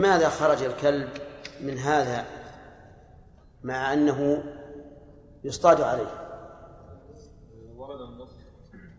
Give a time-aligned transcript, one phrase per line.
[0.00, 1.08] ماذا خرج الكلب
[1.60, 2.26] من هذا
[3.62, 4.44] مع أنه
[5.44, 6.40] يصطاد عليه؟
[7.76, 8.30] ورد النص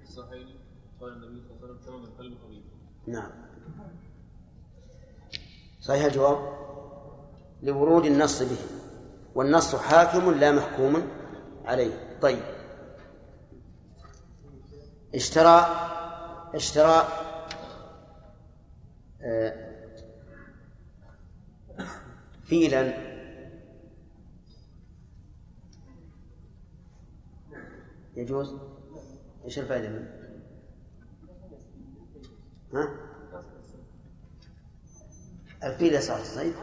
[0.03, 0.47] الصحيح
[1.01, 2.63] قال النبي صلى الله عليه وسلم ثمن الكلب قليل
[3.07, 3.31] نعم.
[5.81, 6.55] صحيح الجواب؟
[7.63, 8.57] لورود النص به.
[9.35, 11.07] والنص حاكم لا محكوم
[11.65, 12.17] عليه.
[12.21, 12.43] طيب.
[15.15, 15.65] اشترى
[16.53, 17.07] اشترى
[19.21, 19.64] آه،
[22.45, 22.93] فيلا
[28.15, 28.55] يجوز
[29.45, 30.25] إيش الفائدة منه؟
[32.73, 32.89] ها؟
[35.63, 36.53] الفيل يصعد الصيد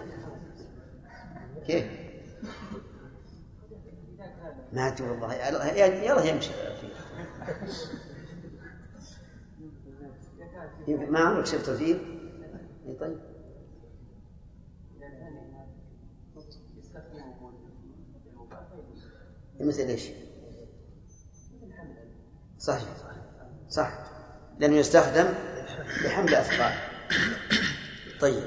[1.66, 1.86] كيف؟
[4.72, 6.90] ما تقول والله يلا يمشي الفيل
[11.10, 12.18] ما عمرك شفت الفيل؟
[13.00, 13.31] طيب
[19.60, 20.08] مثل إيش؟
[22.58, 22.88] صحيح
[23.68, 23.92] صح
[24.58, 25.34] لأنه يستخدم
[26.04, 26.72] لحمل أثقال.
[28.20, 28.44] طيب.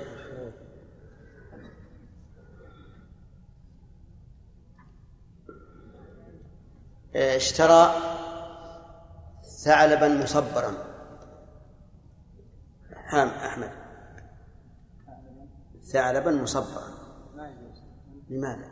[7.16, 7.96] اشترى
[9.64, 10.74] ثعلبا مصبرا.
[12.94, 13.72] حام أحمد.
[15.84, 16.90] ثعلبا مصبرا.
[18.30, 18.70] لماذا؟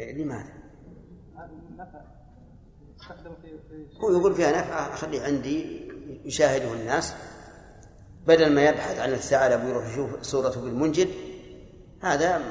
[0.00, 0.64] إيه، لماذا؟
[4.04, 5.88] هو يقول فيها نفع أخليه عندي
[6.24, 7.14] يشاهده الناس.
[8.26, 11.08] بدل ما يبحث عن الثعلب ويروح يشوف صورته بالمنجد
[12.02, 12.42] هذا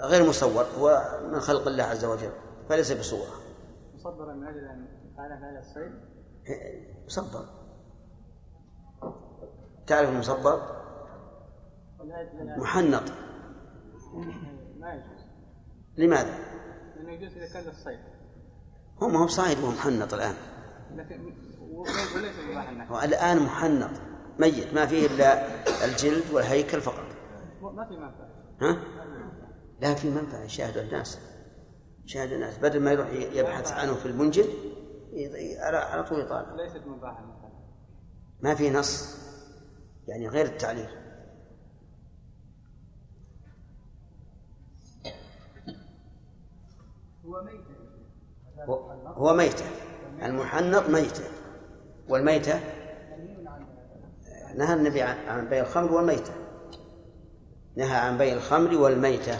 [0.00, 2.32] غير مصور هو من خلق الله عز وجل
[2.68, 3.30] فليس بصورة.
[3.94, 5.92] مصبرا من أجل أن يفعل هذا الصيد؟
[7.06, 7.44] مصبر
[9.86, 10.62] تعرف المصبر
[12.56, 13.12] محنط.
[14.78, 15.26] ما يجوز.
[15.96, 16.51] لماذا؟
[17.12, 17.98] يجوز إذا كان الصيد.
[19.02, 20.34] هو ما هو صايد وهو محنط الآن.
[20.94, 21.20] لكن
[21.60, 23.90] وليس مباح هو الآن محنط
[24.38, 25.46] ميت ما فيه إلا
[25.84, 27.04] الجلد والهيكل فقط.
[27.62, 28.28] ما في منفعة.
[28.60, 28.76] ها؟
[29.80, 31.18] لا في منفعة يشاهد الناس.
[32.04, 32.58] يشاهد الناس.
[32.58, 34.46] بدل ما يروح يبحث عنه في المنجد
[35.62, 36.54] على طول يطالع.
[36.54, 37.52] ليست مباحة مثلا
[38.40, 39.16] ما في نص
[40.06, 41.01] يعني غير التعليل.
[47.24, 48.74] هو
[49.06, 49.64] هو ميتة
[50.22, 51.24] المحنط ميتة
[52.08, 52.60] والميتة
[54.56, 56.32] نهى النبي عن بيع الخمر والميتة
[57.76, 59.38] نهى عن بيع الخمر والميتة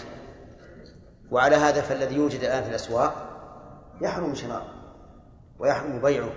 [1.31, 3.29] وعلى هذا فالذي يوجد الآن في الأسواق
[4.01, 4.67] يحرم شراؤه
[5.59, 6.33] ويحرم بيعه.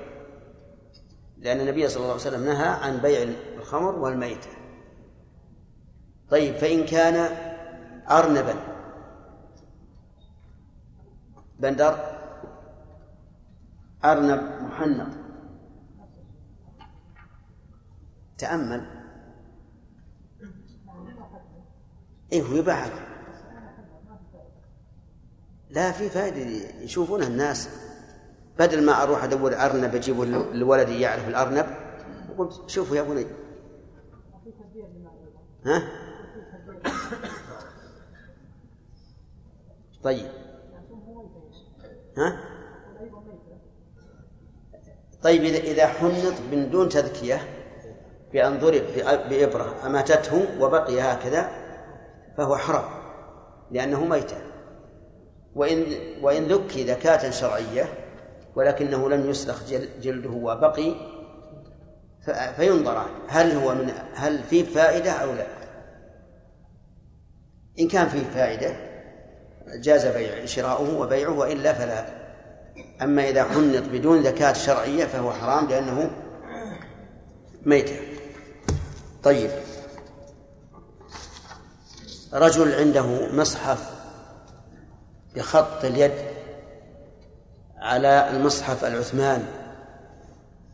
[1.38, 4.50] لأن النبي صلى الله عليه وسلم نهى عن بيع الخمر والميتة
[6.30, 7.30] طيب فإن كان
[8.12, 8.75] أرنبا
[11.60, 12.18] بندر
[14.06, 15.08] أرنب محنط
[18.38, 18.88] تأمل.
[22.32, 22.88] إيه يباع
[25.70, 26.38] لا في فائدة
[26.84, 27.70] يشوفونها الناس.
[28.60, 31.66] بدل ما أروح أدور أرنب أجيبه لولدي يعرف الأرنب.
[32.38, 33.26] قلت شوفوا يا بني.
[35.66, 35.84] ها؟
[40.04, 40.45] طيب.
[42.18, 42.40] ها؟
[45.24, 47.42] طيب إذا حنط من دون تذكية
[48.34, 48.82] بأن ضرب
[49.30, 51.50] بإبرة أماتته وبقي هكذا
[52.38, 52.84] فهو حرام
[53.72, 54.38] لأنه ميتة.
[55.56, 55.86] وإن
[56.22, 57.86] وإن ذكي ذكاة شرعية
[58.56, 60.94] ولكنه لم يسلخ جل- جلده وبقي
[62.56, 65.48] فينظر هل هو من هل فيه فائدة أو لا.
[67.80, 68.76] إن كان فيه فائدة
[69.82, 72.06] جاز بيع شراؤه وبيعه وإلا فلا
[73.02, 76.12] أما إذا حنط بدون زكاة شرعية فهو حرام لأنه
[77.66, 78.00] ميتة
[79.24, 79.52] طيب
[82.34, 83.96] رجل عنده مصحف
[85.36, 86.12] بخط اليد
[87.78, 89.44] على المصحف العثماني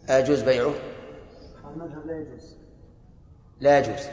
[0.10, 0.74] أيجوز بيعه؟
[1.74, 2.56] المذهب لا يجوز
[3.60, 4.06] لا يجوز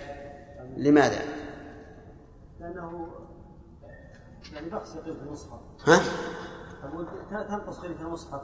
[0.76, 1.22] لماذا؟
[2.60, 3.08] لأنه
[4.58, 4.70] يعني
[5.04, 6.00] في المصحف ها؟
[6.84, 8.40] أقول تنقص قيمة المصحف.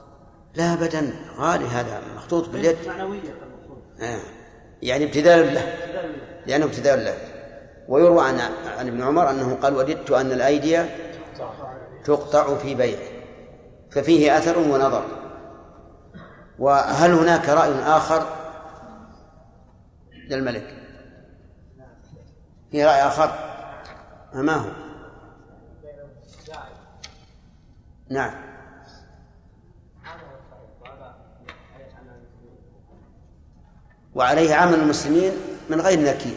[0.54, 1.14] لا أبدا.
[1.38, 2.76] غالي هذا مخطوط باليد.
[2.86, 3.20] معنوية
[4.00, 4.20] آه.
[4.82, 5.74] يعني ابتذال له.
[6.46, 7.14] لأنه ابتذال له.
[7.88, 8.40] ويروى عن
[8.78, 10.84] عن ابن عمر أنه قال وددت أن الأيدي
[12.04, 13.02] تقطع في بيعه
[13.90, 15.04] ففيه أثر ونظر.
[16.58, 18.26] وهل هناك رأي آخر
[20.28, 20.74] للملك؟
[22.70, 23.30] في رأي آخر؟
[24.34, 24.83] ما هو؟
[28.14, 28.34] نعم.
[34.14, 35.32] وعليه عمل المسلمين
[35.70, 36.36] من غير نكير.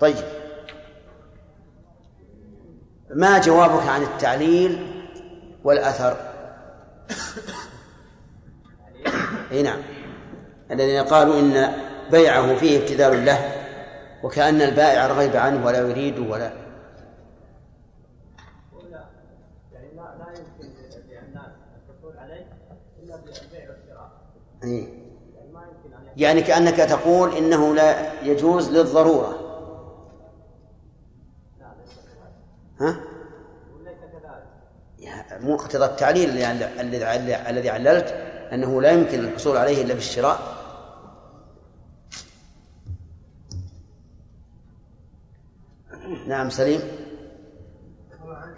[0.00, 0.24] طيب.
[3.10, 4.86] ما جوابك عن التعليل
[5.64, 6.16] والأثر؟
[9.52, 9.82] إي نعم.
[10.70, 11.72] الذين قالوا إن
[12.10, 13.52] بيعه فيه ابتذال له
[14.22, 16.52] وكأن البائع رغب عنه ولا يريد ولا
[19.72, 20.74] يعني لا لا يمكن
[21.08, 21.52] للناس
[21.88, 22.16] الحصول
[24.64, 25.02] إيه.
[26.16, 29.38] يعني كأنك تقول إنه لا يجوز للضرورة
[32.80, 33.00] ها؟
[34.98, 36.30] يا- مقتضى التعليل
[36.80, 37.04] الذي
[37.50, 38.06] الذي عللت
[38.52, 40.38] أنه لا يمكن الحصول عليه إلا بالشراء
[46.26, 46.80] نعم سليم
[48.22, 48.54] طبعا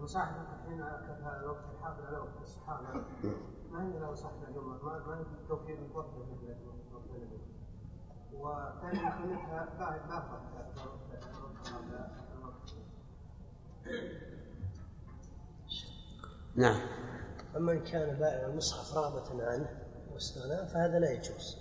[0.00, 0.34] وصاحب
[0.66, 4.14] حين كتب هذا الوقت الحافظ على وقت الصحابه ما عندنا
[4.48, 6.06] الجمعه ما ما توفير الوقت
[8.32, 8.96] وكان
[9.78, 10.40] بعد باقة
[16.56, 16.80] نعم.
[17.56, 19.68] أما إن كان بائع المصحف رغبة عنه
[20.12, 21.56] واستغناء فهذا لا يجوز.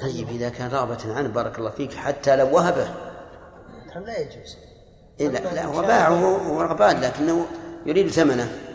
[0.00, 2.94] طيب إذا كان رغبة عنه بارك الله فيك حتى لو وهبه.
[3.94, 4.56] لا يجوز.
[5.20, 7.46] إيه لا, لا هو باعه ورغبان لكنه
[7.86, 8.65] يريد ثمنه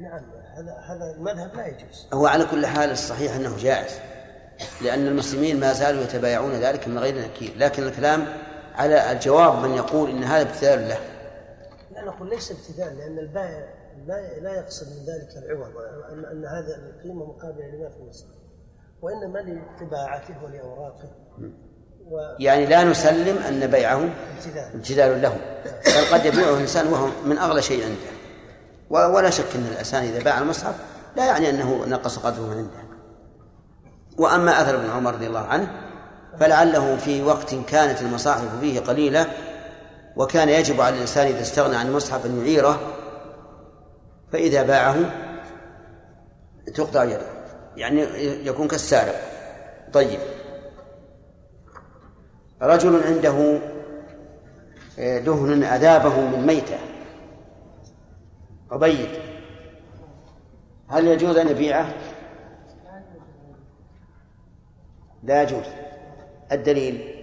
[0.00, 0.20] نعم
[0.56, 2.06] هذا هذا المذهب لا يجوز.
[2.12, 3.92] هو على كل حال الصحيح أنه جائز
[4.82, 8.26] لأن المسلمين ما زالوا يتبايعون ذلك من غير نكير لكن الكلام
[8.74, 10.98] على الجواب من يقول إن هذا ابتذال له.
[11.94, 13.68] لا نقول ليس ابتذال لأن البائع
[14.06, 15.70] لا لا يقصد من ذلك العوض
[16.12, 18.28] أن أن هذا القيمة مقابلة لما في المصحف
[19.02, 21.10] وإنما لطباعته ولأوراقه.
[22.38, 24.08] يعني لا نسلم أن بيعه
[24.74, 25.22] ابتذال.
[25.22, 25.36] له
[25.86, 27.96] بل قد يبيعه الإنسان وهو من أغلى شيء عنده.
[27.96, 28.19] و-
[28.90, 30.74] ولا شك أن الإنسان إذا باع المصحف
[31.16, 32.90] لا يعني أنه نقص قدره عنده.
[34.18, 35.70] وأما أثر ابن عمر رضي الله عنه
[36.40, 39.26] فلعله في وقت كانت المصاحف فيه قليلة
[40.16, 42.80] وكان يجب على الإنسان إذا استغنى عن المصحف أن يعيره
[44.32, 44.96] فإذا باعه
[46.74, 47.26] تقطع يده.
[47.76, 48.00] يعني
[48.46, 49.20] يكون كالسارق.
[49.92, 50.20] طيب.
[52.62, 53.60] رجل عنده
[54.98, 56.78] دهن أذابه من ميتة.
[58.70, 59.08] عبيد
[60.88, 61.94] هل يجوز أن يبيعه؟
[65.22, 65.64] لا يجوز
[66.52, 67.20] الدليل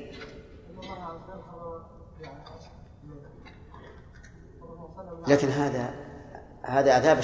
[5.28, 5.94] لكن هذا
[6.64, 7.22] هذا عذاب.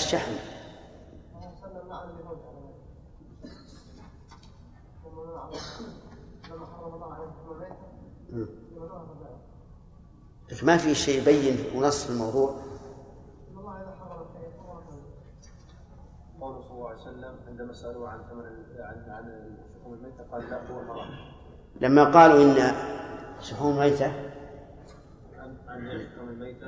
[10.52, 12.63] لكن ما في شيء يبين ونص في الموضوع
[16.44, 18.46] قوله صلى الله عليه وسلم عندما سألوه عن ثمن
[18.80, 21.10] عن عن شحوم الميتة قال لا هو حرام.
[21.82, 22.76] لما قالوا إن
[23.42, 24.12] شحوم ميتة
[25.68, 26.68] عن شحوم الميتة.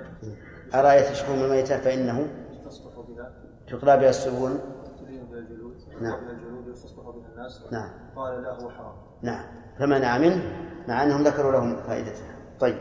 [0.73, 2.27] أرأيت شحوم الميتة فإنه
[2.65, 3.33] تصبح بها.
[3.67, 4.59] تقلى بها السبون
[4.99, 5.75] تلين بها الجلود.
[6.01, 6.29] نعم.
[6.29, 7.63] الجلود ويستصبح بها الناس.
[7.71, 7.89] نعم.
[8.15, 8.95] قال لا هو حرام.
[9.21, 9.45] نعم.
[9.79, 10.41] فمنع منه
[10.87, 12.35] مع أنهم ذكروا لهم فائدتها.
[12.59, 12.77] طيب.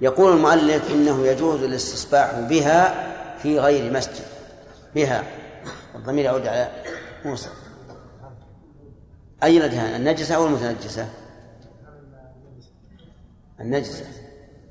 [0.00, 2.94] يقول المؤلف إنه يجوز الاستصباح بها
[3.38, 4.35] في غير مسجد.
[4.96, 5.24] بها
[5.94, 6.84] الضمير يعود على
[7.24, 7.50] موسى.
[9.42, 11.08] أي الأدهان؟ النجسة أو المتنجسة؟
[13.60, 14.04] النجسة.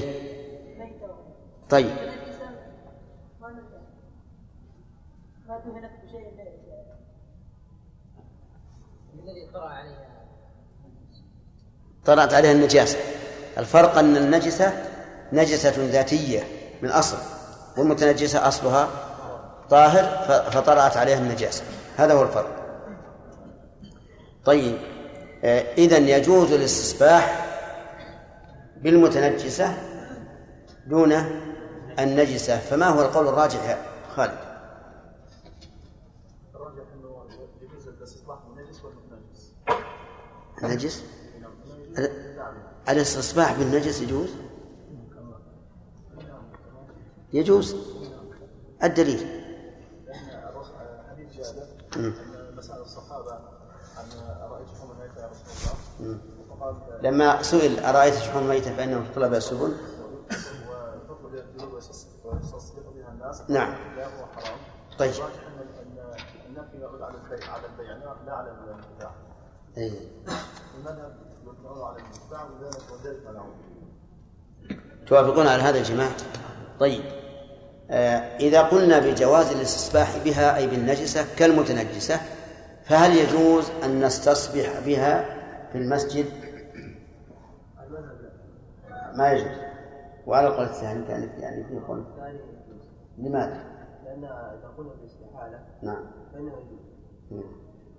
[9.25, 9.47] الذي
[12.05, 12.99] طرأ عليها النجاسة.
[13.59, 14.85] الفرق أن النجسة
[15.33, 16.41] نجسة ذاتية
[16.83, 17.17] من أصل
[17.77, 18.89] والمتنجسة أصلها
[19.71, 20.03] طاهر
[20.51, 21.65] فطرأت عليها النجاسة.
[21.97, 22.57] هذا هو الفرق.
[24.45, 24.79] طيب.
[25.79, 27.50] إذا يجوز الاستصباح
[28.83, 29.75] بالمتنجسة
[30.87, 31.13] دون
[31.99, 33.79] النجسة فما هو القول الراجح يا
[34.17, 34.39] خالد؟
[36.55, 37.25] الراجح إنه
[37.63, 39.53] يجوز الاستصلاح بالنجس والمتنجس.
[40.65, 41.05] النجس؟
[41.99, 42.41] ال-
[42.89, 44.29] الاستصباح بالنجس يجوز؟
[47.33, 47.77] يجوز.
[48.83, 49.41] الدليل.
[51.11, 51.67] حديث جابر
[52.61, 53.33] سال الصحابة
[53.97, 54.07] عن
[54.75, 55.47] شحوم الميته يا رسول
[56.01, 56.21] الله.
[57.03, 59.73] لما سئل أرأيت شحوم ميتة فإنه طلب السبل؟
[63.49, 63.75] نعم.
[64.99, 65.13] طيب.
[66.49, 67.63] النفي على
[68.27, 68.51] لا على
[69.79, 69.93] أي.
[70.79, 71.13] المذهب
[71.67, 72.03] على
[75.07, 76.13] توافقون على هذا يا جماعة؟
[76.81, 77.05] طيب.
[77.91, 82.21] آه إذا قلنا بجواز الاستصباح بها أي بالنجسة كالمتنجسة
[82.85, 85.25] فهل يجوز أن نستصبح بها
[85.73, 86.27] في المسجد؟
[89.21, 89.57] ما يجوز.
[90.27, 92.05] وعلى القول الثاني كان يعني في قول
[93.19, 93.65] لماذا؟
[94.05, 96.07] لأن إذا قلنا باستحالة نعم.
[96.33, 96.53] فإنه
[97.31, 97.45] يجوز.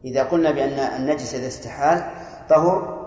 [0.05, 2.03] إذا قلنا بأن النجس إذا استحال
[2.49, 3.01] طهر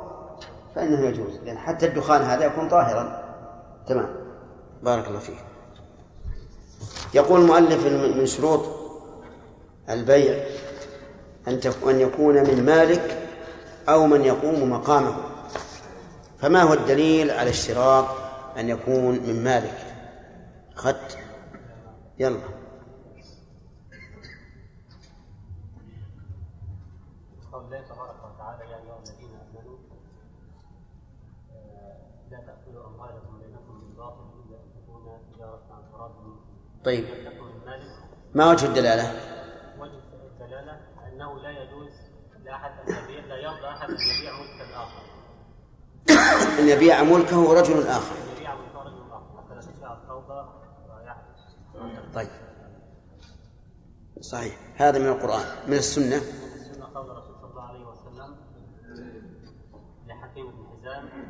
[0.74, 1.38] فإنه يجوز.
[1.44, 3.24] لأن حتى الدخان هذا يكون طاهرا.
[3.86, 4.08] تمام.
[4.82, 5.44] بارك الله فيك.
[7.14, 8.60] يقول المؤلف من شروط
[9.90, 10.44] البيع
[11.48, 13.28] أن أن يكون من مالك
[13.88, 15.33] أو من يقوم مقامه.
[16.44, 18.04] فما هو الدليل على اشتراط
[18.56, 19.78] أن يكون من مالك؟
[20.76, 21.18] أخذت
[22.18, 22.40] يلا.
[27.52, 29.78] قول الله تبارك وتعالى يا أيها الذين آمنوا
[31.52, 31.96] آه،
[32.30, 34.24] لا تأكلوا أموالكم بينكم بالباطل
[34.86, 35.08] تكون
[36.00, 37.04] عن طيب.
[38.34, 39.12] ما وجه الدلالة؟
[39.78, 40.00] وجه
[40.40, 41.92] الدلالة أنه لا يجوز
[42.44, 44.43] لأحد أن يبيع لا يرضى أحد أن يبيع ملك الآخر
[46.58, 48.16] أن يبيع ملكه رجل آخر.
[52.14, 52.28] طيب.
[54.20, 54.54] صحيح.
[54.76, 56.20] هذا من القرآن من السنة.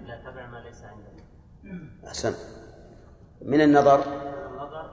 [0.06, 1.24] لا تبع ما ليس عندك
[2.06, 2.34] أحسن.
[3.42, 4.90] من النظر؟ النظر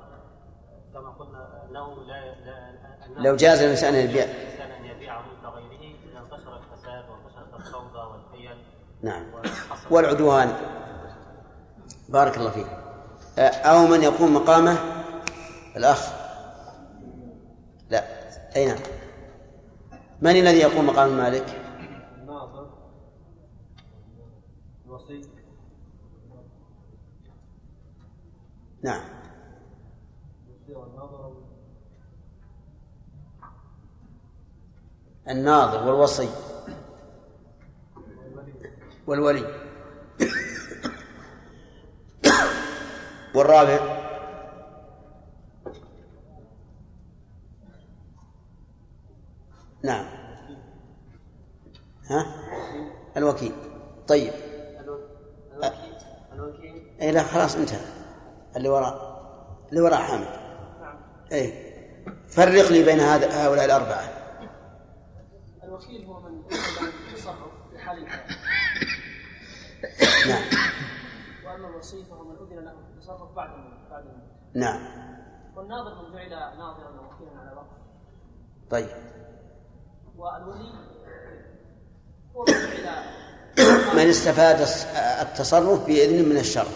[0.93, 6.57] كما قلنا لا, لو جاز الإنسان أن يبيع الانسان ان يبيع ملك غيره اذا انتشر
[6.57, 8.57] الفساد وانتشرت الفوضى والحيل
[9.03, 9.23] نعم.
[9.91, 10.53] والعدوان.
[12.09, 12.67] بارك الله فيك.
[13.39, 14.77] أو من يقوم مقامه؟
[15.75, 16.13] الأخ.
[17.89, 18.03] لا.
[18.55, 18.79] أي نعم.
[20.21, 21.61] من الذي يقوم مقام المالك؟
[22.17, 22.69] الناظر.
[24.85, 25.21] الوصي.
[28.83, 29.03] نعم.
[35.29, 36.29] الناظر والوصي.
[39.07, 39.45] والولي.
[43.35, 43.79] والرابع.
[49.83, 50.05] نعم.
[52.09, 52.25] ها؟
[53.17, 53.51] الوكيل.
[54.07, 54.33] طيب.
[54.79, 55.95] الوكيل.
[56.33, 57.85] الوكيل اي لا خلاص انتهى.
[58.57, 59.11] اللي وراء.
[59.69, 60.27] اللي وراء حامد
[61.31, 61.71] اي
[62.27, 64.03] فرق لي بين هذا هؤلاء الأربعة.
[65.63, 66.41] الوكيل هو من
[67.11, 67.37] التصرف
[67.71, 68.27] في حال الحياة.
[70.27, 70.43] نعم.
[71.45, 72.73] وأما الوصي فهو من أذن له.
[72.97, 73.49] التصرف بعد
[73.91, 74.03] بعد
[74.53, 74.81] نعم.
[75.55, 77.81] والناظر من جعل ناظرا ووكيلا على وقت
[78.69, 78.87] طيب.
[80.17, 80.73] والولي
[82.35, 83.03] هو من جعل
[83.97, 84.61] من استفاد
[85.21, 86.71] التصرف بإذن من الشرع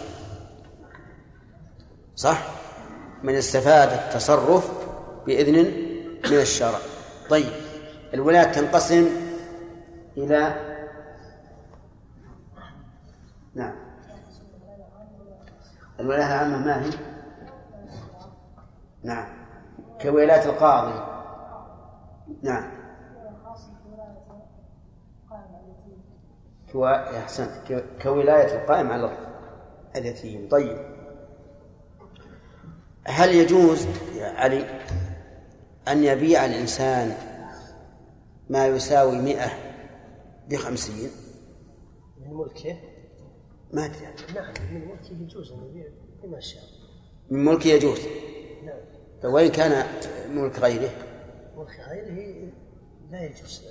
[2.16, 2.38] صح؟
[3.22, 4.70] من استفاد التصرف
[5.26, 5.54] بإذن
[6.30, 6.78] من الشرع
[7.30, 7.52] طيب.
[8.14, 9.08] الولاية تنقسم
[10.16, 10.65] إلى
[13.56, 13.74] نعم.
[16.00, 16.90] الولاية العامة ما هي؟
[19.02, 19.28] نعم.
[20.02, 21.16] كولاية القاضي.
[22.42, 22.70] نعم.
[26.72, 27.18] كوا...
[27.18, 29.16] أحسنت كولاية القائم على
[29.96, 30.48] اليتيم.
[30.48, 30.96] طيب.
[33.04, 33.86] هل يجوز
[34.16, 34.80] يا علي
[35.88, 37.14] أن يبيع الإنسان
[38.50, 39.50] ما يساوي مئة
[40.48, 41.10] بخمسين؟
[42.20, 42.95] من ملكه
[43.72, 44.06] ما أدري.
[44.34, 45.86] نعم من ملكه يجوز أن يبيع
[46.22, 46.62] بما شاء.
[47.30, 47.98] من ملك يجوز؟
[48.64, 49.32] نعم.
[49.32, 49.86] وإن كان
[50.30, 50.90] ملك غيره؟
[51.56, 52.52] ملك غيره
[53.10, 53.62] لا يجوز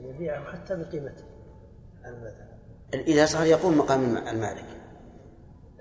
[0.00, 1.24] أن يبيعه حتى بقيمته.
[2.04, 2.48] على المذهب
[3.06, 4.64] إذا صار يقوم مقام الم- المالك.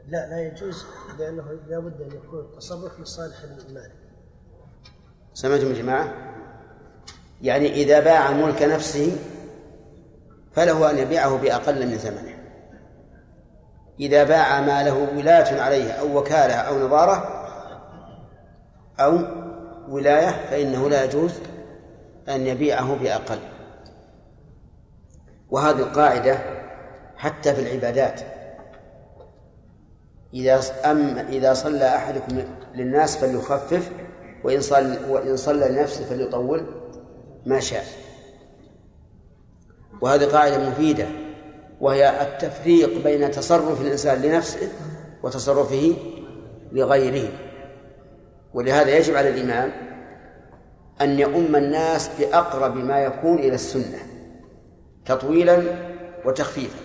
[0.07, 0.86] لا لا يجوز
[1.19, 3.95] لأنه لا بد أن يكون التصرف لصالح المالك.
[5.33, 6.33] سمعتم يا جماعة؟
[7.41, 9.17] يعني إذا باع ملك نفسه
[10.51, 12.37] فله أن يبيعه بأقل من ثمنه.
[14.00, 17.44] إذا باع ما له ولاية عليه أو وكالة أو نظارة
[19.00, 19.20] أو
[19.89, 21.34] ولاية فإنه لا يجوز
[22.30, 23.39] أن يبيعه بأقل.
[25.50, 26.39] وهذه القاعدة
[27.18, 28.22] حتى في العبادات.
[30.34, 32.42] إذا أم إذا صلى أحدكم
[32.75, 33.92] للناس فليخفف
[34.44, 36.66] وإن صلى وإن صلى لنفسه فليطول
[37.46, 37.84] ما شاء.
[40.01, 41.08] وهذه قاعدة مفيدة.
[41.81, 44.69] وهي التفريق بين تصرف الإنسان لنفسه
[45.24, 45.96] وتصرفه
[46.72, 47.29] لغيره.
[48.53, 49.72] ولهذا يجب على الإمام
[51.01, 54.00] أن يؤم الناس بأقرب ما يكون إلى السنة
[55.05, 55.63] تطويلا
[56.25, 56.79] وتخفيفا.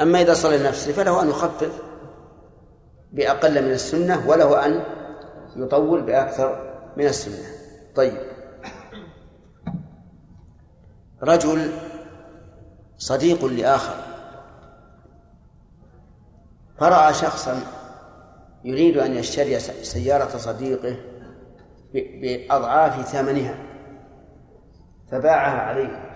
[0.00, 1.82] أما إذا صلى لنفسه فله أن يخفف
[3.12, 4.82] بأقل من السنة وله أن
[5.56, 7.46] يطول بأكثر من السنة.
[7.94, 8.18] طيب.
[11.22, 11.70] رجل
[12.98, 13.96] صديق لآخر
[16.78, 17.60] فرأى شخصا
[18.64, 20.96] يريد أن يشتري سيارة صديقه
[21.94, 23.58] بأضعاف ثمنها
[25.10, 26.06] فباعها عليه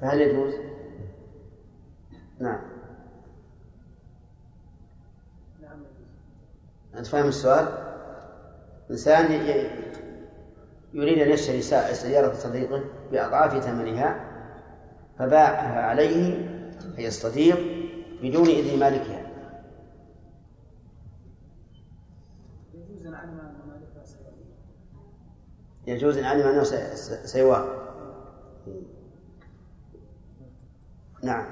[0.00, 0.54] فهل يجوز؟
[2.40, 2.60] نعم
[6.94, 7.68] أنت فاهم السؤال؟
[8.90, 9.32] إنسان
[10.92, 11.62] يريد أن يشتري
[11.92, 14.29] سيارة صديقه بأضعاف ثمنها
[15.20, 16.48] فباعها عليه
[16.98, 17.58] أي الصديق
[18.22, 19.26] بدون إذن مالكها.
[25.86, 26.62] يجوز أن علم أنه
[27.24, 27.64] سيواه
[31.22, 31.46] نعم.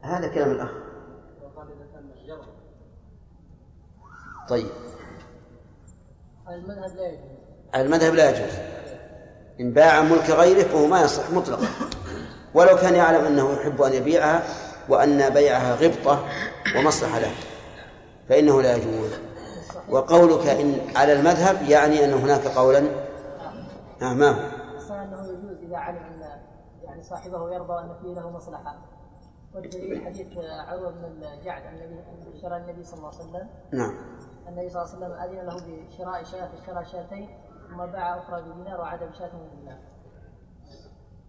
[0.00, 0.70] هذا كلام الأخ.
[4.48, 4.66] طيب.
[6.48, 7.30] المذهب لا يجوز.
[7.74, 8.79] المذهب لا يجوز.
[9.60, 11.66] إن باع ملك غيره فهو ما يصح مطلقا.
[12.54, 14.42] ولو كان يعلم أنه يحب أن يبيعها
[14.88, 16.24] وأن بيعها غبطة
[16.76, 17.30] ومصلحة له
[18.28, 19.10] فإنه لا يجوز.
[19.88, 22.78] وقولك إن على المذهب يعني أن هناك قولا.
[24.02, 26.22] آه ما هو؟ أنه يجوز إذا علم أن
[26.84, 28.78] يعني صاحبه يرضى أن فيه له مصلحة.
[29.54, 30.26] والدليل حديث
[30.68, 33.48] عروة بن الجعد الذي اشترى النبي صلى الله عليه وسلم.
[33.72, 33.94] نعم.
[34.48, 37.28] النبي صلى الله عليه وسلم أذن له بشراء شاة اشترى شاتين.
[37.70, 39.78] ثم باع أخرى بدينار وعاد بشاة من دينار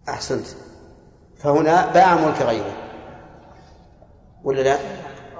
[0.08, 0.46] أحسنت.
[1.36, 2.76] فهنا باع ملك غيره.
[4.44, 4.76] ولا لا؟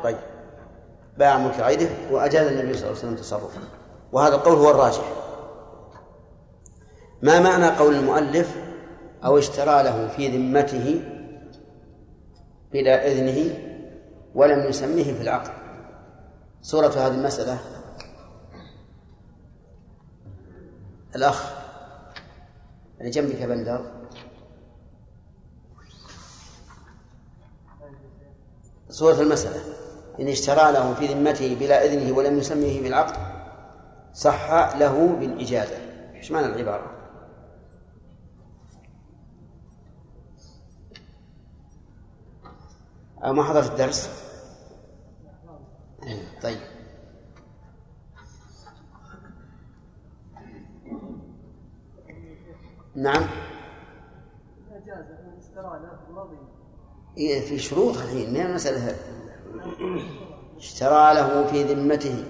[0.03, 0.19] طيب.
[1.19, 3.61] باع ملك غيره وأجاز النبي صلى الله عليه وسلم تصرفه
[4.13, 5.13] وهذا القول هو الراجح.
[7.23, 8.57] ما معنى قول المؤلف؟
[9.25, 11.03] أو اشترى له في ذمته
[12.73, 13.55] بلا إذنه
[14.35, 15.51] ولم يسميه في العقد.
[16.63, 17.59] صورة هذه المسألة
[21.17, 21.53] الأخ.
[23.01, 23.93] اللي جنبك بندر.
[28.89, 29.63] صورة المسألة.
[30.21, 33.17] إن اشترى له في ذمته بلا إذنه ولم يسميه بالعقد
[34.15, 35.77] صح له بالإجازة.
[36.15, 37.03] إيش معنى العبارة؟
[43.25, 44.11] أو ما حضرت الدرس؟
[46.43, 46.72] طيب.
[52.95, 53.23] نعم.
[57.19, 58.97] إيه في شروط الحين ما المسألة
[60.57, 62.25] اشترى له في ذمته.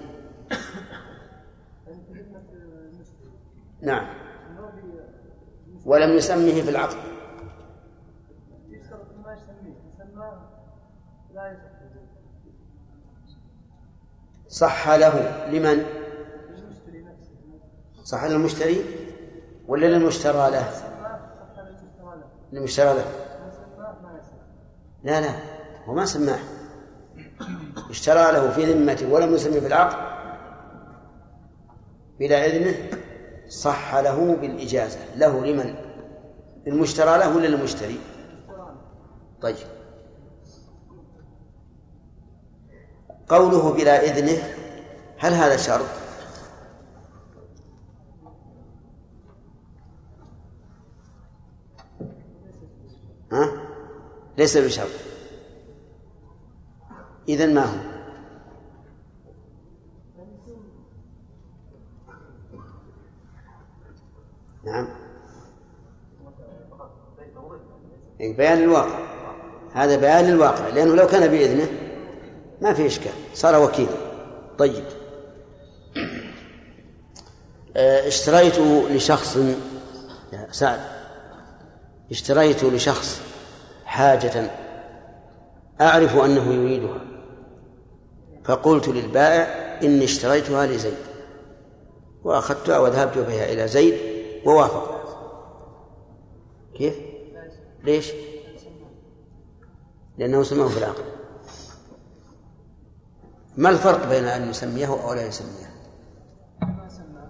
[3.81, 4.07] نعم.
[5.85, 6.97] ولم يسمه في العقد.
[14.47, 15.85] صح له لمن؟
[18.03, 19.02] صح للمشتري.
[19.67, 20.71] ولا للمشترى له؟
[22.53, 23.05] للمشترى له
[25.03, 25.35] لا لا
[25.85, 26.39] هو ما سماه
[27.89, 30.13] اشترى له في ذمته ولم يسمي في العقد
[32.19, 32.75] بلا إذنه
[33.49, 35.75] صح له بالإجازة له لمن؟
[36.65, 37.99] للمشترى له ولا للمشتري؟
[39.41, 39.55] طيب
[43.29, 44.43] قوله بلا إذنه
[45.17, 45.85] هل هذا شرط؟
[53.31, 53.63] ها؟
[54.37, 54.89] ليس بشرط
[57.29, 57.93] إذا ما هو؟
[64.65, 64.87] نعم.
[68.21, 68.99] إيه، بيان الواقع
[69.73, 71.67] هذا بيان للواقع لأنه لو كان بإذنه
[72.61, 74.13] ما في إشكال صار وكيلا.
[74.57, 74.83] طيب.
[77.77, 78.59] آه، اشتريت
[78.91, 79.37] لشخص
[80.51, 80.79] سعد
[82.11, 83.21] اشتريت لشخص
[83.93, 84.51] حاجة
[85.81, 87.01] أعرف أنه يريدها
[88.43, 89.43] فقلت للبائع
[89.83, 90.97] إني اشتريتها لزيد
[92.23, 93.93] وأخذتها وذهبت بها إلى زيد
[94.45, 94.93] ووافق
[96.75, 96.95] كيف؟
[97.83, 98.11] ليش؟
[100.17, 100.93] لأنه سماه في
[103.57, 105.73] ما الفرق بين أن يسميه أو لا يسميه؟
[106.61, 107.29] ما سماه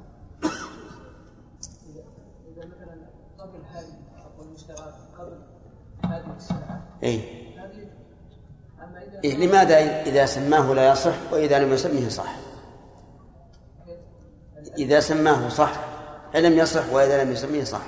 [1.90, 2.04] إذا
[2.48, 2.96] إذا مثلا
[3.40, 5.38] قبل هذه أو المشترى قبل
[6.06, 6.36] هذه
[7.04, 7.34] إذا
[9.24, 12.36] إيه لماذا إذا سماه لا يصح وإذا لم يسمه صح؟
[14.78, 15.72] إذا سماه صح
[16.36, 17.82] لم يصح وإذا لم يسمه صح.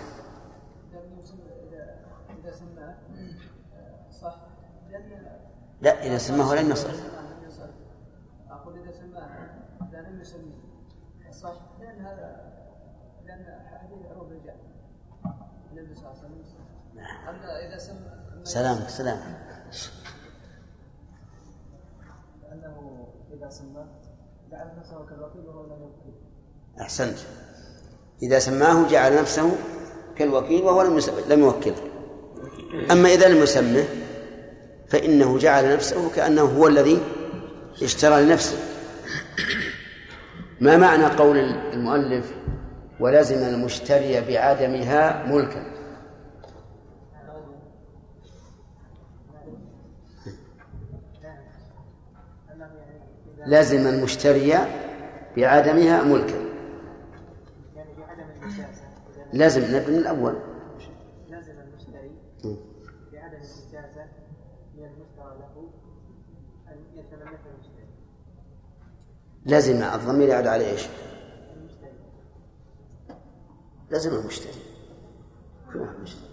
[5.81, 6.89] لا إذا سماه لم يصح.
[8.51, 9.29] أقول إذا سماه
[9.89, 10.55] إذا لم يسميه
[11.31, 12.53] صح لأن هذا
[13.25, 13.45] لأن
[13.81, 14.55] حديث عروض الرجال
[15.71, 16.55] النبي صلى الله عليه وسلم
[17.29, 19.19] أما إذا سمى سلامك سلام.
[22.51, 23.87] أنه إذا سماه
[24.51, 25.91] جعل نفسه كالوكيل وهو لم
[26.81, 27.17] أحسنت.
[28.23, 29.51] إذا سماه جعل نفسه
[30.15, 31.75] كالوكيل وهو لم لم يوكله
[32.91, 33.83] أما إذا لم يسمه
[34.87, 37.01] فإنه جعل نفسه كأنه هو الذي
[37.81, 38.57] اشترى لنفسه.
[40.61, 41.37] ما معنى قول
[41.73, 42.33] المؤلف
[42.99, 45.74] ولزم المشتري بعدمها ملكا
[53.45, 54.53] لزم المشتري
[55.37, 56.45] بعدمها ملكا.
[57.75, 58.83] يعني بعدم النجاسة
[59.33, 60.35] لازم نبدأ من الأول.
[61.29, 62.11] لازم المشتري
[63.13, 64.05] بعدم النجاسة
[64.77, 65.69] من المشترى له
[66.67, 67.87] أن يتملك المشتري.
[69.45, 70.87] لازم الضمير يعود على إيش؟
[71.57, 71.91] المشتري.
[73.89, 74.61] لازم المشتري.
[75.73, 76.25] شو معنى المشتري؟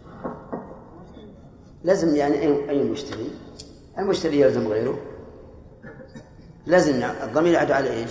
[1.84, 3.30] لازم يعني اي أي مشتري؟
[3.98, 5.11] المشتري يلزم غيره.
[6.66, 8.10] لازم يع- الضمير يعود على إيش؟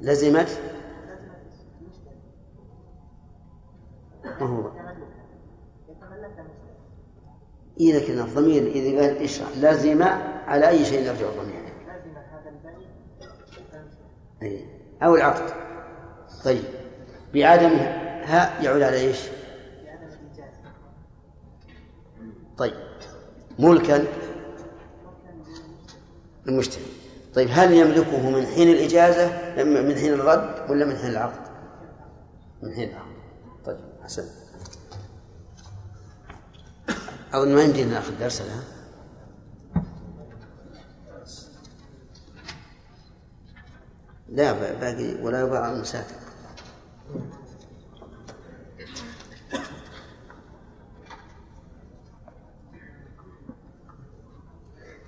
[0.00, 0.60] لزمت.
[4.24, 4.70] ما هو؟
[7.80, 10.02] إذا كان الضمير إذا قال إيش؟ لازم
[10.46, 11.72] على أي شيء يرجع الضمير.
[14.42, 14.66] أي.
[15.02, 15.52] أو العقد.
[16.44, 16.64] طيب.
[17.34, 19.28] بعدمها ها يعود على إيش؟
[22.58, 22.85] طيب.
[23.58, 24.04] ملكا
[26.48, 26.84] المشتري
[27.34, 31.46] طيب هل يملكه من حين الإجازة من حين الرد ولا من حين العقد؟
[32.62, 33.16] من حين العقد.
[33.64, 34.24] طيب حسن.
[37.32, 38.62] أظن ما يمدينا ناخذ درس الآن.
[44.28, 46.16] لا باقي ولا يباع المسافر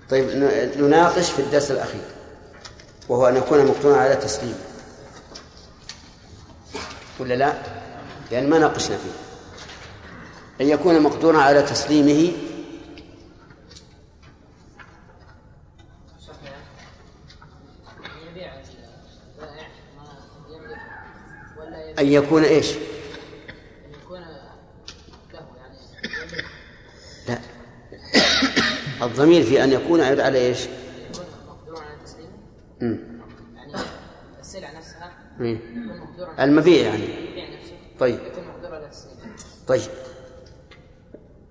[0.09, 0.29] طيب
[0.77, 2.01] نناقش في الدرس الأخير
[3.09, 4.55] وهو أن يكون مقترنا على تسليم
[7.19, 7.53] ولا لا؟
[8.31, 9.11] لأن ما ناقشنا فيه
[10.61, 12.31] أن يكون مقدورا على تسليمه
[21.99, 24.37] أن يكون إيش؟ أن يكون له
[25.57, 25.77] يعني
[26.09, 26.45] يملك
[27.27, 27.39] لا
[29.19, 32.29] الضمير في أن يكون يعود على إيش؟ يكون مقدور على التسليم
[32.81, 32.99] مم.
[33.55, 33.73] يعني
[34.39, 35.11] السلعة نفسها.
[35.39, 37.03] يكون مقدور على المبيع يعني
[37.99, 39.35] طيب يكون مقدور على التسليم
[39.67, 39.81] طيب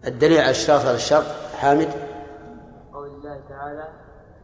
[0.06, 1.24] الدليل على الشرط على الشرط
[1.56, 1.88] حامد
[2.92, 3.88] قول الله تعالى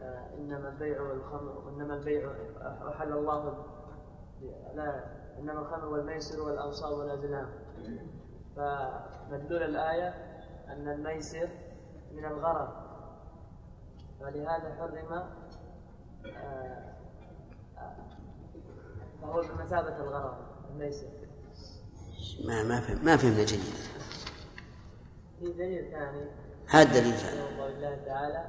[0.03, 2.31] آه، إنما البيع والخمر وانما البيع
[2.95, 5.03] أحل الله ال- لا
[5.39, 7.49] إنما الخمر والميسر والانصاب والأزلام
[8.55, 10.07] فمدلول الآية
[10.67, 11.49] أن الميسر
[12.13, 12.84] من الغرر
[14.19, 15.23] فلهذا حرم
[16.35, 16.93] آه،
[19.21, 20.37] فهو بمثابة الغرر
[20.71, 21.07] الميسر
[22.45, 23.63] ما ما فهم ما فهمنا جيدا
[25.39, 26.25] في دليل ثاني.
[26.67, 28.45] هذا الدليل ثاني قول الله تعالى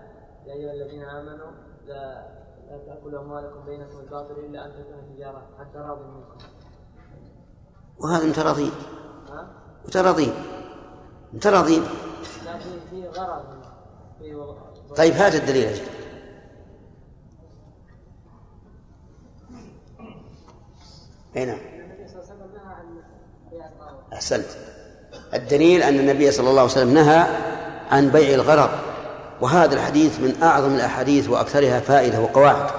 [0.46, 1.50] يا أيها الذين آمنوا
[1.87, 2.29] لا
[2.70, 6.38] لا تأكلوا أموالكم بينكم بالباطل إلا أن تكون تجارة عن تراض منكم.
[7.98, 8.70] وهذا متراضين
[9.31, 9.48] ها؟
[9.87, 10.33] متراضين
[11.33, 11.83] متراضين
[12.44, 13.44] لا في في غرض
[14.18, 14.35] في
[14.96, 15.83] طيب هات الدليل أجل.
[21.37, 21.59] أي نعم.
[24.12, 24.46] أحسنت.
[25.35, 27.27] الدليل أن النبي صلى الله عليه وسلم نهى
[27.90, 28.70] عن بيع الغرض
[29.40, 32.70] وهذا الحديث من أعظم الأحاديث وأكثرها فائدة وقواعد.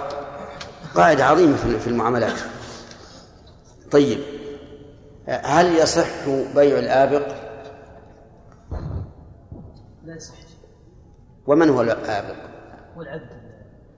[0.95, 2.39] قاعدة عظيمة في في المعاملات.
[3.91, 4.19] طيب
[5.27, 7.27] هل يصح بيع الآبق
[10.03, 10.33] لا يصح
[11.47, 12.35] ومن هو الآبق
[12.97, 13.29] والعبد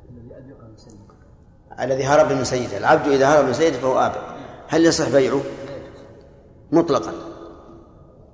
[0.09, 1.83] الذي أبيق عن سيده.
[1.83, 2.77] الذي هرب من سيده.
[2.77, 4.35] العبد إذا هرب من سيده فهو آبق.
[4.67, 5.41] هل يصح بيعه؟
[6.71, 7.12] مطلقا.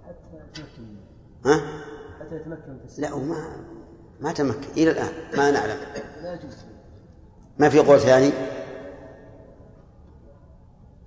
[0.04, 0.84] حتى يتمكن.
[0.84, 1.00] منه
[1.46, 1.84] ها؟
[2.20, 3.66] حتى يتمكن من لا هو ما
[4.20, 4.72] ما تمكن.
[4.78, 5.78] إلى الآن ما نعلم.
[6.24, 6.66] لا يجوز.
[7.60, 8.32] ما في قول ثاني؟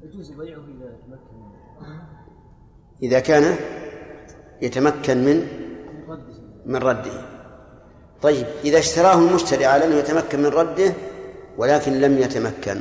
[0.03, 1.49] يجوز بيعه إذا تمكن
[3.03, 3.57] إذا كان
[4.63, 5.37] يتمكن من
[5.97, 6.35] من رده.
[6.67, 7.38] من رده.
[8.23, 10.93] طيب إذا اشتراه المشتري على أنه يتمكن من رده
[11.59, 12.81] ولكن لم يتمكن.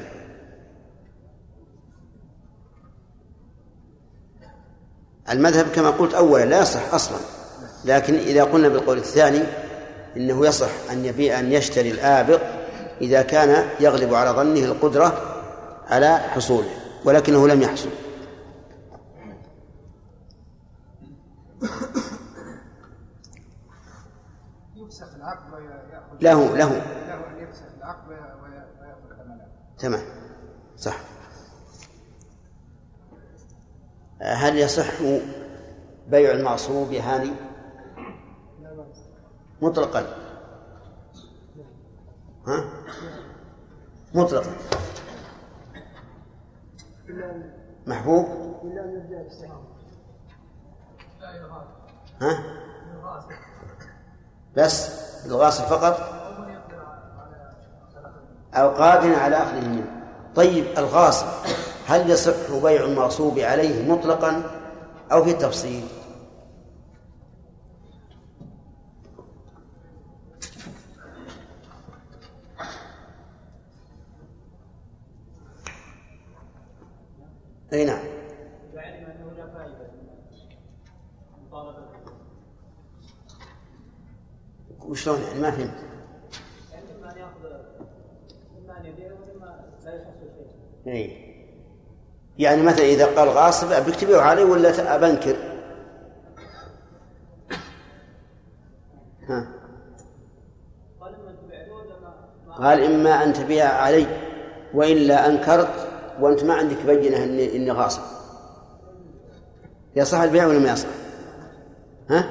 [5.29, 7.17] المذهب كما قلت أولا لا يصح أصلا
[7.85, 9.43] لكن إذا قلنا بالقول الثاني
[10.17, 12.41] إنه يصح أن يبيع أن يشتري الآبق
[13.01, 15.21] إذا كان يغلب على ظنه القدرة
[15.87, 16.69] على حصوله
[17.05, 17.89] ولكنه لم يحصل
[24.75, 26.69] يفسخ العقد ويأخذ له له.
[26.69, 30.01] له أن يفسخ العقد وي- وي- ويأخذ ثمنه تمام.
[30.77, 30.97] صح.
[34.21, 35.01] هل يصح
[36.07, 37.31] بيع المعصوب يا هاني
[39.61, 40.05] مطلقا.
[42.47, 42.69] ها؟
[44.15, 44.51] مطلقا.
[47.87, 48.25] محبوب؟
[52.21, 52.43] ها؟
[54.57, 54.89] بس
[55.25, 55.99] الغاصب فقط
[58.53, 59.85] أو قادر على أخذه منه
[60.35, 61.27] طيب الغاصب
[61.87, 64.43] هل يصح بيع المغصوب عليه مطلقا
[65.11, 65.87] أو في تفصيل؟
[77.73, 77.99] أي نعم.
[81.51, 81.96] مطالبة.
[84.87, 85.87] وشلون يعني ما فهمت
[90.85, 91.27] يعني.
[92.37, 95.35] يعني مثلا إذا قال غاصب تبيعه علي ولا أبنكر
[99.29, 99.47] ها
[102.57, 104.07] قال إما أن تبيع علي
[104.73, 105.87] وإلا أنكرت
[106.19, 108.01] وأنت ما عندك بينة إني, إني غاصب
[109.95, 110.87] يصح البيع ولا ما يصح؟
[112.09, 112.25] ها؟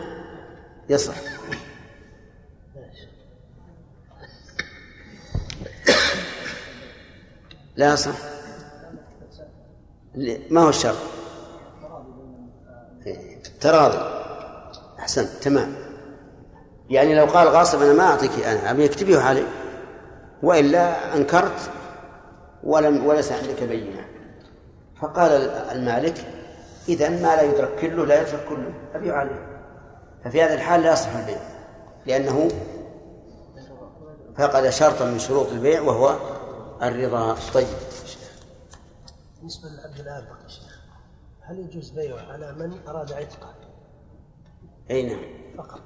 [0.88, 1.36] يصح
[7.77, 8.15] لا يصح
[10.51, 10.97] ما هو الشرط؟
[13.07, 13.99] إيه، تراضي.
[14.99, 15.75] أحسنت تمام.
[16.91, 19.45] يعني لو قال غاصب أنا ما أعطيك أنا أبيك تبيه علي
[20.43, 21.71] وإلا أنكرت
[22.65, 24.07] ولم وليس عندك بينة.
[25.01, 25.31] فقال
[25.73, 26.25] المالك
[26.89, 28.75] إذا ما لا يدرك كله لا يترك كله.
[28.95, 29.47] أبيع عليه
[30.25, 31.39] ففي هذا الحال لا يصح البيع
[32.07, 32.49] لأنه
[34.39, 36.17] فقد شرطا من شروط البيع وهو
[36.83, 37.37] الرضا.
[37.55, 37.67] طيب.
[39.39, 40.81] بالنسبة للعبد الآبق يا شيخ
[41.41, 43.55] هل يجوز بيعه على من أراد عتقه؟
[44.91, 45.23] أي نعم.
[45.59, 45.81] فقط.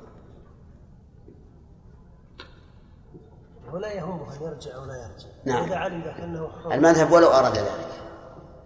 [3.72, 5.28] ولا يهمه أن يرجع أو لا يرجع.
[5.44, 5.64] نعم.
[5.64, 6.74] إذا علم أنه حر.
[6.74, 7.88] المذهب ولو أراد ذلك.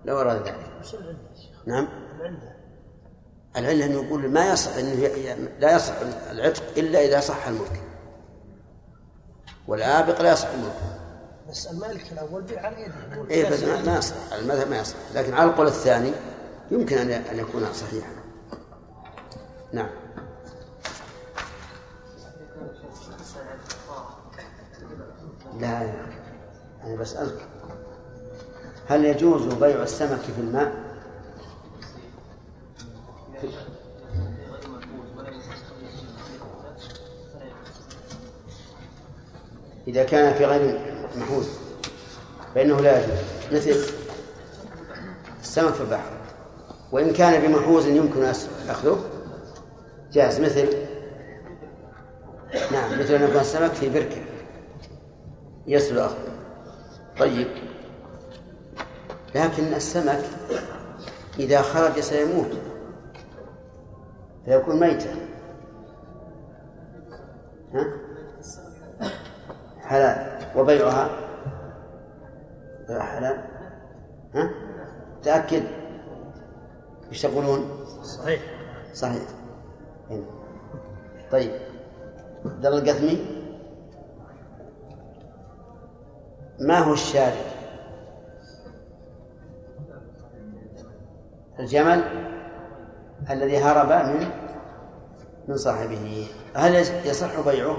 [0.05, 0.73] لو أراد ذلك.
[0.81, 1.89] وش العلة يا شيخ؟ نعم.
[2.17, 2.57] العلة
[3.57, 4.95] العلة أنه يقول ما يصح أنه
[5.59, 5.95] لا يصح
[6.31, 7.83] العتق إلا إذا صح الملك.
[9.69, 11.04] والآبق لا يصح الملك.
[11.50, 13.30] بس المالك الأول بيع على يده.
[13.30, 14.14] إيه بس ما يصح.
[14.33, 14.96] المذهب ما يصح.
[15.14, 16.12] لكن على القول الثاني
[16.70, 18.12] يمكن أن أن يكون صحيحا.
[19.72, 19.90] نعم.
[25.61, 25.92] لا
[26.85, 27.48] أنا بسألك.
[28.88, 30.85] هل يجوز بيع السمك في الماء؟
[39.88, 41.49] إذا كان في غير محوز
[42.55, 43.19] فإنه لا يجوز.
[43.53, 43.93] مثل
[45.40, 46.11] السمك في البحر.
[46.93, 48.25] وإن كان بمحوز يمكن
[48.69, 49.05] أخذه.
[50.12, 50.40] جاز.
[50.40, 50.69] مثل
[52.73, 54.23] نعم مثل أن يكون السمك في بركة.
[55.67, 56.35] يسهل أخذه.
[57.19, 57.49] طيب.
[59.35, 60.25] لكن السمك
[61.38, 62.51] إذا خرج سيموت.
[64.45, 65.14] فيكون ميتا
[67.75, 67.93] ها؟
[69.83, 70.34] حلال.
[70.57, 71.09] وبيعها
[72.88, 73.45] بيع حلال
[74.35, 74.51] ها؟
[75.23, 75.62] تأكد
[77.09, 78.40] إيش تقولون؟ صحيح
[78.95, 79.23] صحيح
[80.11, 80.25] هنا.
[81.33, 81.53] طيب
[82.45, 83.27] عبد الله القثمي
[86.61, 87.55] ما هو الشارع؟
[91.59, 92.05] الجمل
[93.31, 94.29] الذي هرب من
[95.49, 97.77] من صاحبه هل يصح بيعه؟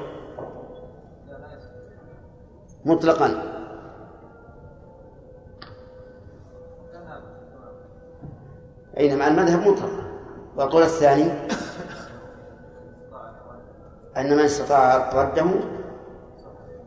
[2.85, 3.55] مطلقا.
[8.97, 10.03] أي مع المذهب مطلقا
[10.57, 11.31] والقول الثاني
[14.17, 15.45] أن من استطاع رده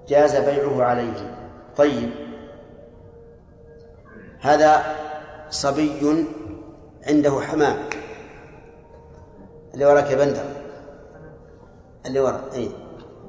[0.08, 1.38] جاز بيعه عليه.
[1.76, 2.10] طيب.
[4.40, 4.82] هذا
[5.50, 6.26] صبي
[7.08, 7.76] عنده حمام.
[9.74, 10.44] اللي وراك يا بندر.
[12.06, 12.70] اللي وراء اي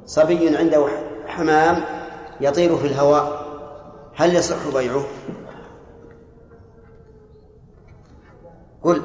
[0.06, 0.88] صبي عنده
[1.28, 1.99] حمام
[2.42, 3.50] يطير في الهواء
[4.16, 5.04] هل يصح بيعه؟
[8.84, 9.02] قل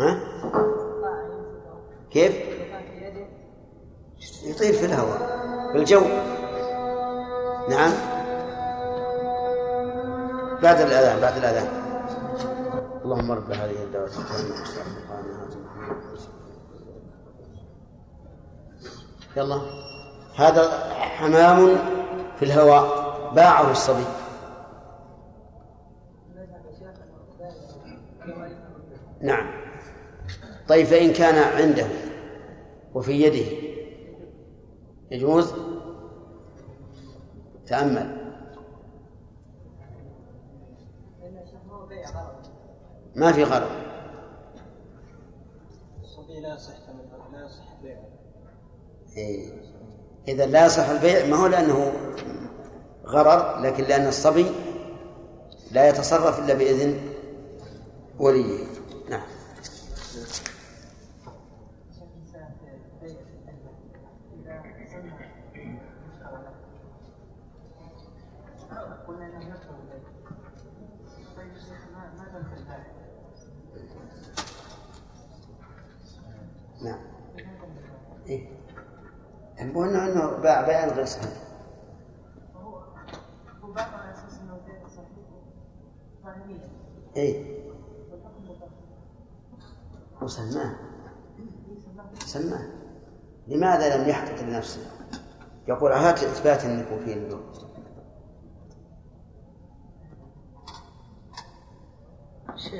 [0.00, 0.20] ها؟
[2.10, 2.34] كيف؟
[4.44, 5.18] يطير في الهواء
[5.72, 6.00] في الجو
[7.68, 7.92] نعم
[10.62, 11.68] بعد الأذان بعد الأذان
[13.04, 14.08] اللهم رب هذه الدعوة
[19.36, 19.60] يلا
[20.36, 21.76] هذا حمام
[22.36, 24.04] في الهواء باعه الصبي.
[29.20, 29.46] نعم.
[30.68, 31.86] طيب فإن كان عنده
[32.94, 33.56] وفي يده
[35.10, 35.54] يجوز؟
[37.66, 38.24] تأمل.
[43.16, 43.70] ما في غرض.
[46.02, 46.74] الصبي لا يصح
[47.32, 48.08] لا يصح بيعه.
[49.16, 49.73] إيه.
[50.28, 51.92] إذا لا يصح البيع ما هو لأنه
[53.06, 54.46] غرر لكن لأن الصبي
[55.70, 56.96] لا يتصرف إلا بإذن
[58.18, 58.73] وليه.
[81.04, 81.54] صحيح
[87.16, 87.64] إيه.
[90.22, 90.74] وسماه
[92.18, 92.68] سماه
[93.48, 94.80] لماذا لم يحقق لنفسه؟
[95.68, 97.40] يقول هات اثبات أنك في النور.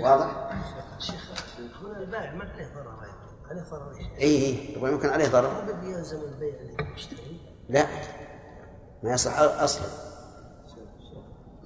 [0.02, 0.50] واضح؟
[0.98, 1.30] شيخ
[1.82, 2.96] هنا البائع ما عليه ضرر
[3.50, 5.50] عليه ضرر اي اي يقول يمكن عليه ضرر.
[5.50, 7.33] ما بدي يلزم البيع للمشتري
[7.68, 7.86] لا.
[9.02, 9.86] ما يصح أصلا.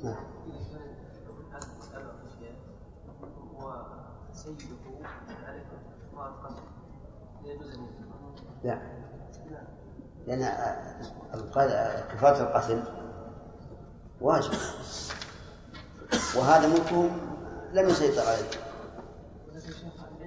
[0.04, 0.16] نعم.
[8.64, 8.78] لا.
[10.26, 10.52] لأن
[12.12, 12.82] كفارة القتل
[14.20, 14.52] واجب.
[16.36, 17.10] وهذا ملكه
[17.72, 18.50] لم يسيطر عليه.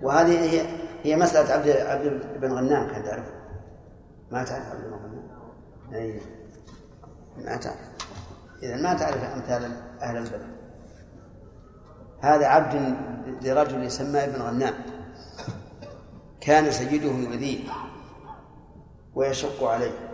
[0.01, 0.67] وهذه هي
[1.03, 3.25] هي مسألة عبد عبد بن غنام كان تعرف
[4.31, 5.40] ما تعرف عبد بن غنام؟
[5.93, 6.21] أي
[7.37, 7.91] ما تعرف.
[8.63, 9.63] إذا ما تعرف أمثال
[10.01, 10.55] أهل البلد.
[12.19, 12.95] هذا عبد
[13.41, 14.73] لرجل يسمى ابن غنام.
[16.41, 17.69] كان سيده يؤذيه
[19.15, 20.09] ويشق عليه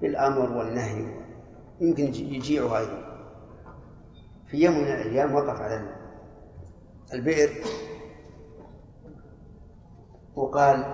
[0.00, 1.20] بالأمر والنهي.
[1.80, 3.10] يمكن يجيعه أيضا.
[4.46, 5.96] في يوم من الأيام وقف على
[7.14, 7.50] البئر
[10.36, 10.84] وقال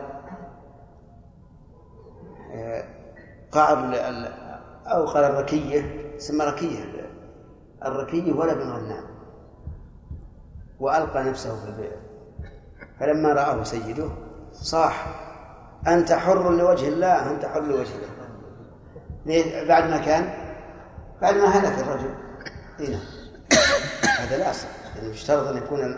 [2.52, 2.95] آه،
[3.52, 3.94] قعر
[4.86, 6.84] أو قال الركية سمى ركية.
[7.84, 9.04] الركية بن غنام
[10.80, 11.96] وألقى نفسه في البئر.
[13.00, 14.08] فلما رآه سيده
[14.52, 15.06] صاح
[15.86, 19.64] أنت حر لوجه الله أنت حر لوجه الله.
[19.64, 20.34] بعد ما كان
[21.22, 22.14] بعد ما هلك الرجل.
[22.80, 23.00] هنا
[24.18, 24.52] هذا لا
[24.96, 25.96] يعني يشترط أن يكون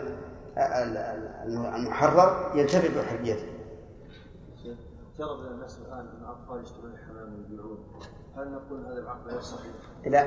[1.75, 3.58] المحرر ينتفع بحريته.
[5.19, 7.77] افترض الناس الآن أن الاطفال يشترون الحمام ويبيعون.
[8.35, 9.71] هل نقول هذا العقد غير صحيح؟
[10.05, 10.23] لا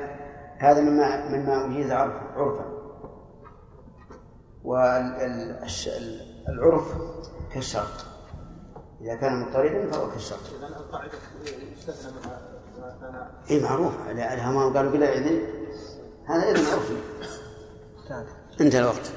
[0.57, 2.65] هذا مما مما اجيز عرفا.
[4.63, 6.97] والعرف
[7.51, 8.05] كالشرط.
[9.01, 10.53] إذا كان مضطردا فهو كالشرط.
[10.57, 11.17] إذا القاعدة
[11.71, 12.41] يستثنى منها
[12.79, 13.15] ما كان
[13.49, 14.07] إي معروف.
[14.07, 15.41] على ما قالوا بلا اذن
[16.25, 16.97] هذا اذن عرفي.
[18.61, 19.13] انتهى الوقت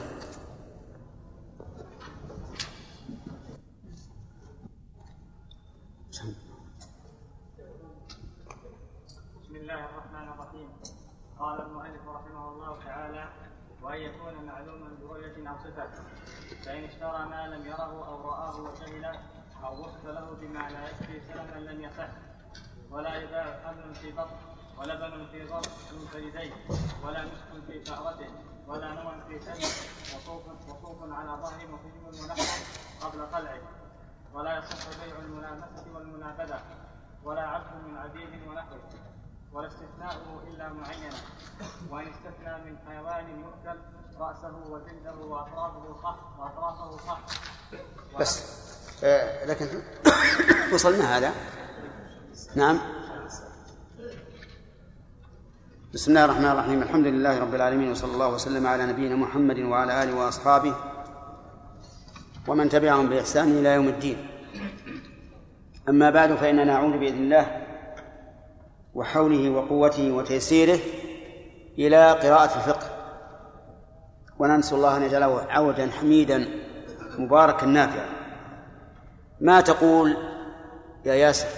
[9.43, 10.69] بسم الله الرحمن الرحيم
[11.39, 12.77] قال المؤلف رحمه الله
[13.07, 13.29] تعالى
[13.83, 15.91] وأن يكون معلوما برؤية أو صفة.
[16.65, 19.21] فإن اشترى ما لم يره أو رآه وجهله
[19.65, 22.09] أو وصف له بما لا يكفي سلما لم يصح.
[22.91, 24.37] ولا يباع حمل في بطن
[24.79, 26.53] ولبن في ضرب منفردين
[27.05, 28.29] ولا مسك في شعرته
[28.67, 29.61] ولا نوى في سن
[30.17, 32.43] وصوف وصوف على ظهر مقيم ونحو
[33.03, 33.61] قبل قلعه.
[34.35, 36.61] ولا يصح بيع الملامسة والمنابذة
[37.25, 38.81] ولا عبد من عبيد ونحوه.
[39.57, 41.17] ولا استثناؤه إلا معينا
[41.91, 43.79] وإن استثنى من حيوان يؤكل
[44.21, 47.21] رأسه وجلده وأطرافه صح وأطرافه صح
[48.21, 48.45] بس.
[49.05, 49.67] آه لكن
[50.75, 51.33] وصلنا هذا؟
[52.57, 52.79] نعم.
[55.95, 56.83] بسم الله الرحمن الرحيم.
[56.83, 60.75] الحمد لله رب العالمين وصلى الله وسلم على نبينا محمد وعلى آله وأصحابه
[62.49, 64.29] ومن تبعهم بإحسان إلى يوم الدين.
[65.89, 67.66] أما بعد فإننا نعود بإذن الله
[68.97, 70.79] وحوله وقوته وتيسيره
[71.79, 72.91] إلى قراءة الفقه.
[74.39, 76.49] وننسى الله أن يجعله عودا حميدا
[77.19, 78.09] مباركا نافعا.
[79.41, 80.17] ما تقول
[81.05, 81.49] يا ياسر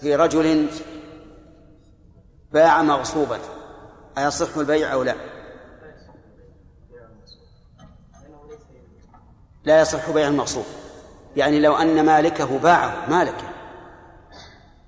[0.00, 0.68] في رجل
[2.52, 3.38] باع مغصوبا؟
[4.18, 5.14] أيصح البيع أو لا؟
[9.64, 10.64] لا يصح بيع المغصوب.
[11.36, 13.48] يعني لو أن مالكه باعه مالكه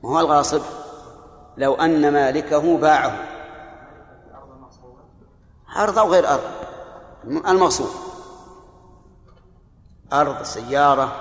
[0.02, 0.81] ما هو الغاصب؟
[1.56, 3.28] لو أن مالكه باعه.
[5.76, 6.50] أرض أو غير أرض؟
[7.24, 7.90] المغصوب
[10.12, 11.12] أرض سيارة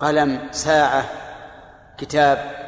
[0.00, 1.04] قلم ساعة
[1.98, 2.58] كتاب.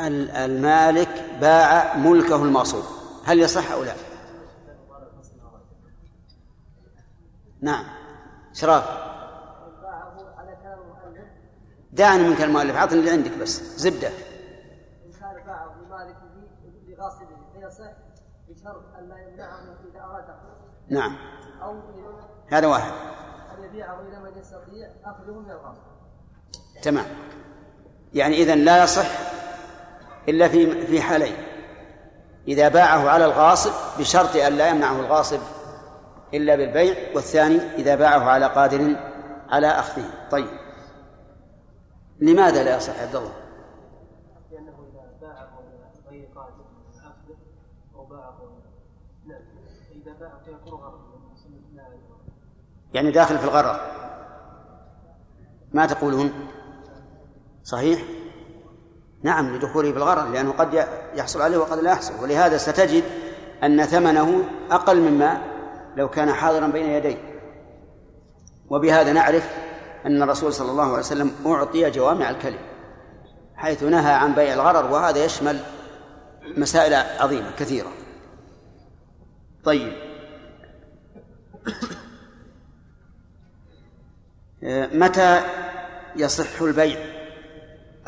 [0.00, 2.84] المالك باع ملكه المغصوب
[3.24, 3.92] هل يصح أو لا؟
[7.60, 7.84] نعم.
[8.52, 9.05] شراف.
[11.96, 13.62] دعني منك المؤلف أعطني اللي عندك بس.
[13.76, 14.08] زبدة.
[14.08, 15.74] إن كان باعه
[16.88, 17.92] لغاصبه فيصح
[18.48, 20.24] بشرط لا يمنعه أراد
[20.88, 21.16] نعم.
[21.62, 21.82] أو
[22.48, 22.92] هذا واحد.
[23.58, 25.82] أن يبيعه إلى من يستطيع أخذه من الغاصب.
[26.82, 27.06] تمام.
[28.14, 29.06] يعني إذن لا يصح
[30.28, 31.36] إلا في في حالين.
[32.48, 35.40] إذا باعه على الغاصب بشرط أن لا يمنعه الغاصب
[36.34, 38.96] إلا بالبيع والثاني إذا باعه على قادر
[39.48, 40.10] على أخذه.
[40.30, 40.65] طيب.
[42.20, 43.32] لماذا لا يصح عبد الله؟
[44.50, 45.58] لأنه إذا باعه
[46.10, 46.64] غير قادر
[47.94, 48.38] أو باعه
[49.90, 51.06] إذا باعه فيكون غرض
[52.94, 53.80] يعني داخل في الغرر.
[55.72, 56.32] ما تقولون؟
[57.64, 58.02] صحيح؟
[59.22, 60.74] نعم لدخوله في الغرر لأنه قد
[61.14, 62.22] يحصل عليه وقد لا يحصل.
[62.22, 63.04] ولهذا ستجد
[63.64, 65.40] أن ثمنه أقل مما
[65.96, 67.16] لو كان حاضرا بين يديه.
[68.70, 69.65] وبهذا نعرف
[70.06, 72.58] أن الرسول صلى الله عليه وسلم أعطي جوامع الكلم
[73.56, 75.60] حيث نهى عن بيع الغرر وهذا يشمل
[76.56, 77.92] مسائل عظيمة كثيرة.
[79.64, 79.92] طيب.
[84.92, 85.42] متى
[86.16, 86.98] يصح البيع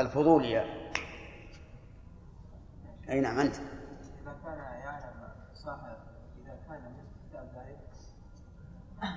[0.01, 0.65] الفضولي
[3.11, 3.55] أي نعم أنت.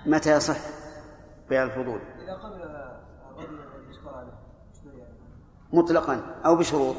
[0.05, 0.57] متى يصح
[1.49, 2.01] بيع الفضول؟
[2.31, 4.37] إذا قبل الرجل الذي اشترى له
[5.73, 6.95] مطلقا أو بشروط.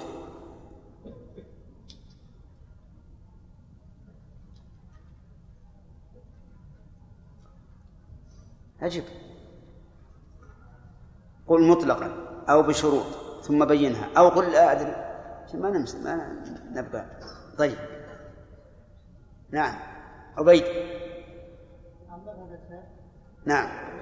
[8.82, 9.04] أجب
[11.46, 12.10] قل مطلقا
[12.48, 13.06] أو بشروط
[13.42, 14.08] ثم بينها.
[14.18, 15.12] أو قل لا أدري.
[15.54, 17.06] ما نمس ما نبقى.
[17.58, 17.78] طيب.
[19.50, 19.74] نعم.
[20.36, 20.64] عبيد.
[23.46, 23.92] نعم.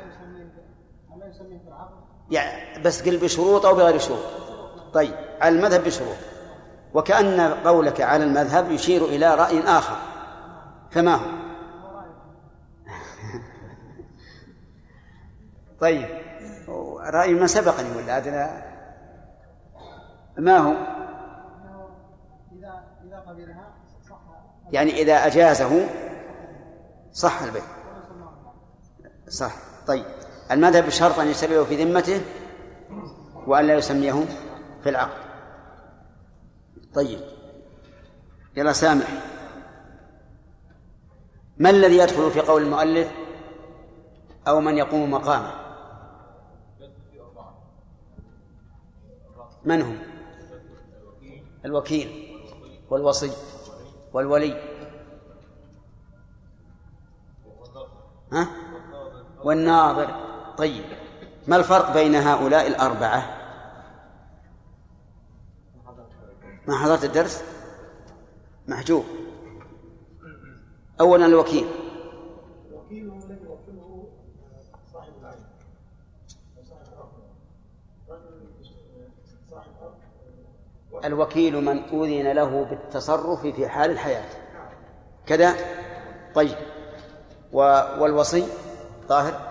[2.31, 4.25] يعني بس قل بشروط أو بغير شروط.
[4.93, 6.17] طيب على المذهب بشروط.
[6.95, 9.97] وكأن قولك على المذهب يشير إلى رأي آخر.
[10.91, 11.27] فما هو؟
[15.81, 16.09] طيب
[17.01, 18.63] رأي ما سبقني ولا هذا
[20.39, 20.75] ما هو؟
[24.73, 25.89] يعني إذا أجازه
[27.13, 27.63] صح البيع
[29.29, 29.53] صح
[29.87, 30.20] طيب.
[30.51, 32.21] المذهب بشرط أن يسببه في ذمته
[33.47, 34.25] وأن لا يسميه
[34.83, 35.31] في العقد.
[36.95, 37.21] طيب.
[38.57, 39.07] يلا سامح.
[41.59, 43.13] ما الذي يدخل في قول المؤلف
[44.49, 45.53] أو من يقوم مقامه؟
[49.65, 49.99] من هم؟
[51.65, 52.37] الوكيل
[52.91, 53.31] والوصي
[54.13, 54.61] والولي.
[58.33, 58.49] ها؟
[59.45, 60.30] والناظر.
[60.61, 60.85] طيب
[61.47, 63.37] ما الفرق بين هؤلاء الأربعة؟
[66.69, 67.45] ما حضرت الدرس؟
[68.69, 69.05] محجوب.
[71.01, 71.67] أولا الوكيل.
[72.71, 74.09] الوكيل هو الذي يوكله
[74.93, 75.45] صاحب العين
[81.05, 84.29] الوكيل من أذن له بالتصرف في حال الحياة.
[85.27, 85.55] كذا؟
[86.35, 86.57] طيب.
[87.53, 88.47] والوصي؟
[89.09, 89.50] طاهر؟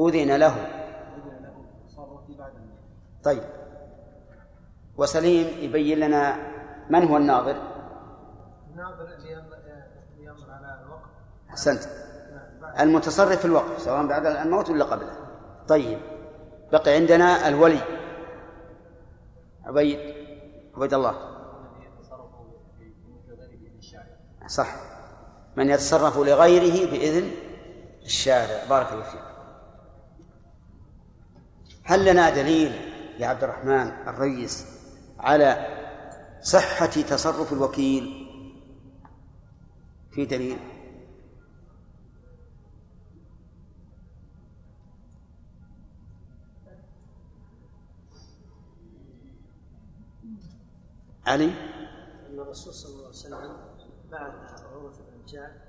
[0.00, 0.80] أذن له.
[3.24, 3.42] طيب.
[4.96, 6.36] وسليم يبين لنا
[6.90, 7.56] من هو الناظر؟
[8.72, 9.08] الناظر
[10.18, 11.10] ينظر على الوقت.
[11.50, 11.80] أحسنت.
[12.80, 15.12] المتصرف في الوقت سواء بعد الموت ولا قبله.
[15.68, 15.98] طيب.
[16.72, 17.80] بقي عندنا الولي.
[19.64, 19.98] عبيد.
[20.76, 21.14] عبيد الله.
[24.46, 24.74] صح.
[25.56, 27.30] من يتصرف لغيره بإذن
[28.02, 28.64] الشارع.
[28.70, 29.29] بارك الله فيك.
[31.90, 32.72] هل لنا دليل
[33.18, 34.66] يا عبد الرحمن الريس
[35.18, 35.66] على
[36.42, 38.26] صحة تصرف الوكيل؟
[40.10, 40.58] في دليل.
[51.26, 53.56] علي؟ أن الرسول صلى الله عليه وسلم
[54.10, 55.60] بعث عروة بن الجعد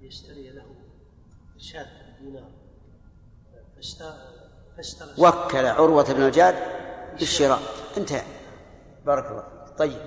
[0.00, 0.74] ليشتري له
[1.58, 2.50] شاة دينار.
[3.76, 4.49] فاشترى
[5.18, 6.54] وكل عروة بن الجعد
[7.18, 7.60] بالشراء.
[7.96, 8.22] انتهى.
[9.06, 10.02] بارك الله طيب.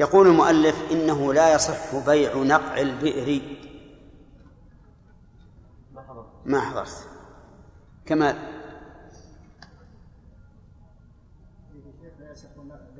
[0.00, 3.42] يقول المؤلف إنه لا يصح بيع نقع البئر.
[6.44, 7.08] ما حضرت.
[8.06, 8.36] كمال.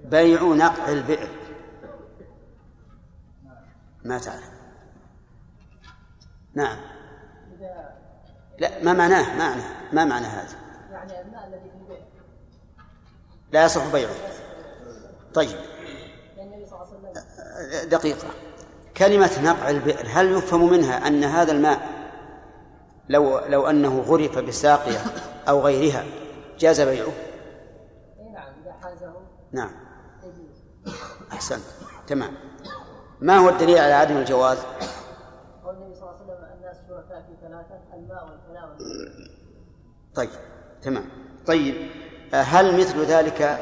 [0.04, 1.37] بيع نقع البئر.
[4.04, 4.50] ما تعرف.
[6.54, 6.78] نعم.
[8.58, 10.56] لا ما معناه ما معناه ما معنى هذا؟
[10.90, 11.98] يعني الماء الذي في
[13.52, 14.14] لا يصح بيعه.
[15.34, 15.58] طيب.
[17.84, 18.28] دقيقة.
[18.96, 21.88] كلمة نقع البئر هل يفهم منها أن هذا الماء
[23.08, 24.98] لو لو أنه غرف بساقية
[25.48, 26.04] أو غيرها
[26.58, 27.12] جاز بيعه؟
[28.32, 29.12] نعم إذا حازه.
[29.52, 29.70] نعم.
[31.32, 31.62] أحسنت.
[32.06, 32.47] تمام.
[33.20, 34.58] ما هو الدليل على عدم الجواز؟
[35.64, 38.76] قول النبي صلى الله عليه وسلم الناس شركاء في ثلاثة الماء والفناء
[40.14, 40.30] طيب
[40.82, 41.04] تمام.
[41.46, 41.90] طيب
[42.34, 43.58] هل مثل ذلك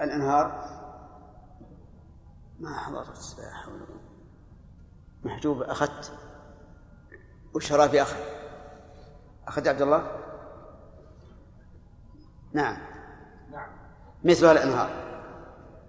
[0.00, 0.72] الأنهار؟
[2.60, 3.80] ما حضرت لا حول
[5.24, 6.12] محجوب أخذت؟
[7.54, 8.16] وش في أخذ؟
[9.48, 10.18] أخذت عبد الله؟
[12.52, 12.76] نعم.
[13.52, 13.68] نعم.
[14.24, 15.11] مثل الأنهار.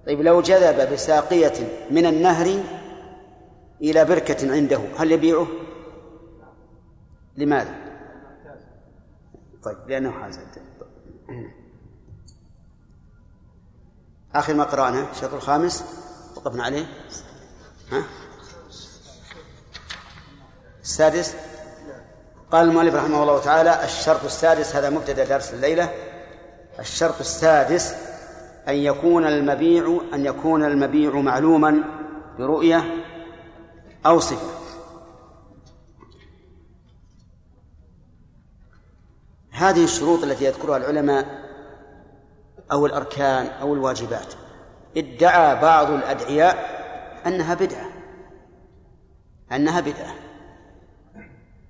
[0.06, 2.64] طيب لو جذب بساقية من النهر
[3.82, 5.48] إلى بركة عنده هل يبيعه؟
[7.38, 7.76] لماذا؟
[9.64, 10.40] طيب لأنه حاز
[14.36, 15.84] آخر ما قرأنا الشرط الخامس
[16.36, 16.86] وقفنا عليه
[17.92, 18.04] ها؟
[20.82, 21.36] السادس
[22.52, 25.94] قال المؤلف رحمه الله تعالى الشرط السادس هذا مبتدأ درس الليلة
[26.80, 27.96] الشرط السادس
[28.68, 31.84] أن يكون المبيع أن يكون المبيع معلوما
[32.38, 32.84] برؤية
[34.06, 34.64] أو صفة.
[39.52, 41.44] هذه الشروط التي يذكرها العلماء
[42.72, 44.34] أو الأركان أو الواجبات.
[44.98, 46.84] ادعى بعض الأدعياء
[47.28, 47.90] أنها بدعة.
[49.52, 50.16] أنها بدعة.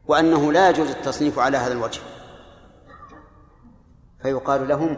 [0.08, 2.02] وأنه لا يجوز التصنيف على هذا الوجه.
[4.22, 4.98] فيقال لهم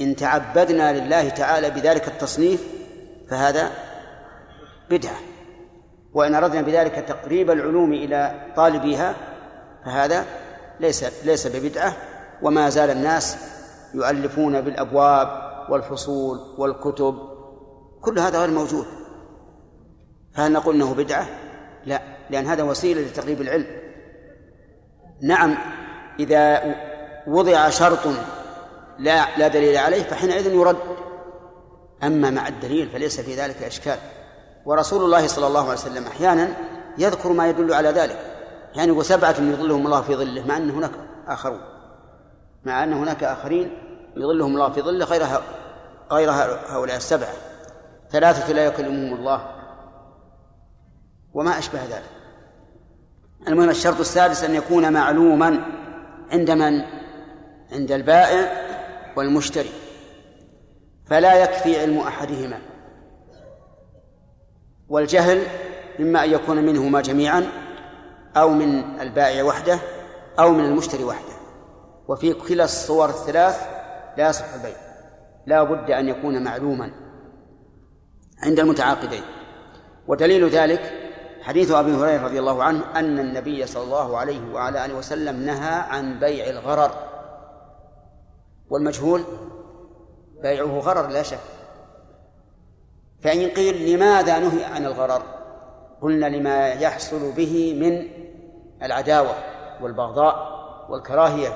[0.00, 2.66] إن تعبدنا لله تعالى بذلك التصنيف
[3.30, 3.70] فهذا
[4.90, 5.16] بدعة.
[6.14, 9.14] وإن أردنا بذلك تقريب العلوم إلى طالبيها
[9.84, 10.24] فهذا
[10.80, 11.96] ليس ليس ببدعة.
[12.42, 13.36] وما زال الناس
[13.94, 15.28] يؤلفون بالأبواب
[15.70, 17.18] والفصول والكتب.
[18.00, 18.86] كل هذا غير موجود.
[20.34, 21.26] فهل نقول إنه بدعة؟
[21.86, 23.66] لا لأن هذا وسيلة لتقريب العلم.
[25.22, 25.54] نعم
[26.20, 26.74] إذا
[27.26, 28.06] وضع شرط
[28.98, 30.76] لا لا دليل عليه فحينئذ يرد.
[32.02, 33.98] أما مع الدليل فليس في ذلك إشكال.
[34.66, 36.48] ورسول الله صلى الله عليه وسلم أحيانا
[36.98, 38.18] يذكر ما يدل على ذلك.
[38.74, 40.90] يعني يقول سبعة يظلهم الله في ظله مع أن هناك
[41.26, 41.60] آخرون.
[42.64, 43.78] مع أن هناك آخرين
[44.16, 45.22] يظلهم الله في ظله غير
[46.12, 46.30] غير
[46.68, 47.32] هؤلاء السبعة.
[48.10, 49.48] ثلاثة لا يكلمهم الله.
[51.34, 52.10] وما أشبه ذلك.
[53.48, 55.60] المهم الشرط السادس أن يكون معلوما
[56.32, 56.82] عند من؟
[57.72, 58.65] عند البائع
[59.16, 59.70] والمشتري
[61.06, 62.58] فلا يكفي علم أحدهما.
[64.88, 65.42] والجهل
[66.00, 67.46] إما أن يكون منهما جميعا
[68.36, 69.78] أو من البائع وحده
[70.38, 71.36] أو من المشتري وحده.
[72.08, 73.68] وفي كلا الصور الثلاث
[74.18, 74.76] لا يصح البيع
[75.46, 76.90] لا بد أن يكون معلوما
[78.42, 79.22] عند المتعاقدين.
[80.06, 80.92] ودليل ذلك
[81.42, 85.74] حديث أبي هريرة رضي الله عنه أن النبي صلى الله عليه وعلى آله وسلم نهى
[85.74, 87.15] عن بيع الغرر.
[88.70, 89.24] والمجهول
[90.42, 91.38] بيعه غرر لا شك.
[93.20, 95.22] فإن قيل لماذا نهي عن الغرر
[96.02, 98.08] قلنا لما يحصل به من
[98.82, 99.34] العداوة
[99.80, 100.56] والبغضاء
[100.88, 101.48] والكراهية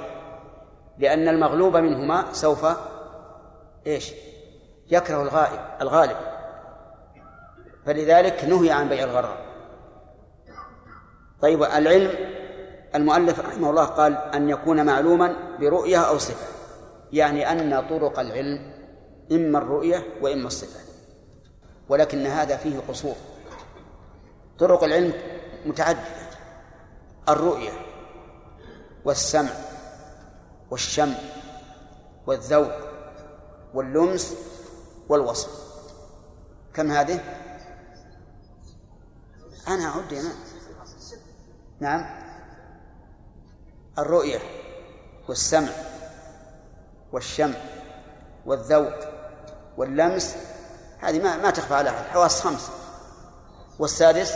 [0.99, 2.67] لأن المغلوب منهما سوف
[3.87, 4.13] إيش؟
[4.91, 6.17] يكره الغائب الغالب.
[7.87, 9.37] فلذلك نهي عن بيع الغرر.
[11.43, 12.11] طيب العلم
[12.95, 16.60] المؤلف رحمه الله قال أن يكون معلوما برؤية أو صفة.
[17.13, 18.73] يعني أن طرق العلم
[19.33, 20.81] إما الرؤية وإما الصفة
[21.89, 23.15] ولكن هذا فيه قصور.
[24.59, 25.13] طرق العلم
[25.67, 26.31] متعددة.
[27.29, 27.71] الرؤية
[29.05, 29.51] والسمع
[30.71, 31.15] والشم
[32.27, 32.73] والذوق
[33.75, 34.37] واللمس
[35.09, 35.51] والوصف.
[36.75, 37.21] كم هذه؟
[39.69, 40.25] أنا أعد
[41.81, 42.07] نعم.
[43.99, 44.39] الرؤية
[45.29, 45.89] والسمع
[47.13, 47.55] والشم
[48.47, 48.95] والذوق
[49.77, 50.37] واللمس
[50.99, 52.05] هذه ما ما تخفى على أحد.
[52.05, 52.71] حواس خمس.
[53.79, 54.35] والسادس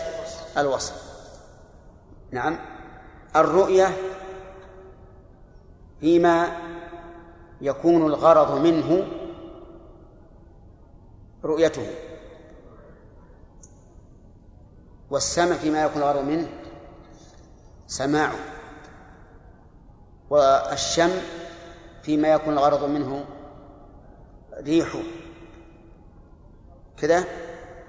[0.57, 1.03] الوصف
[2.31, 2.59] نعم.
[3.37, 3.97] الرؤية
[6.01, 6.57] فيما
[7.61, 9.07] يكون الغرض منه
[11.45, 11.91] رؤيته.
[15.11, 16.49] والسمع فيما يكون الغرض منه
[17.87, 18.37] سماعه.
[20.31, 21.11] والشم
[22.05, 23.25] فيما يكون الغرض منه
[24.63, 25.03] ريحه
[26.99, 27.25] كذا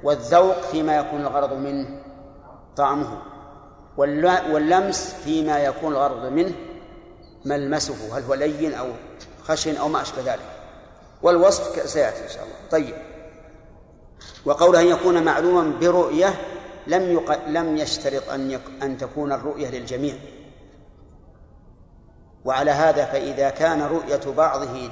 [0.03, 2.01] والذوق فيما يكون الغرض منه
[2.77, 3.21] طعمه.
[3.97, 6.53] واللمس فيما يكون الغرض منه
[7.45, 8.17] ملمسه.
[8.17, 8.87] هل هو لين أو
[9.43, 10.49] خشن أو ما أشبه ذلك.
[11.21, 12.55] والوصف سيأتي إن شاء الله.
[12.71, 12.95] طيب.
[14.45, 16.33] وقوله أن يكون معلوما برؤية
[16.87, 17.21] لم.
[17.47, 18.59] لم يشترط أن.
[18.83, 20.15] أن تكون الرؤية للجميع.
[22.45, 24.89] وعلى هذا فإذا كان رؤية بعضه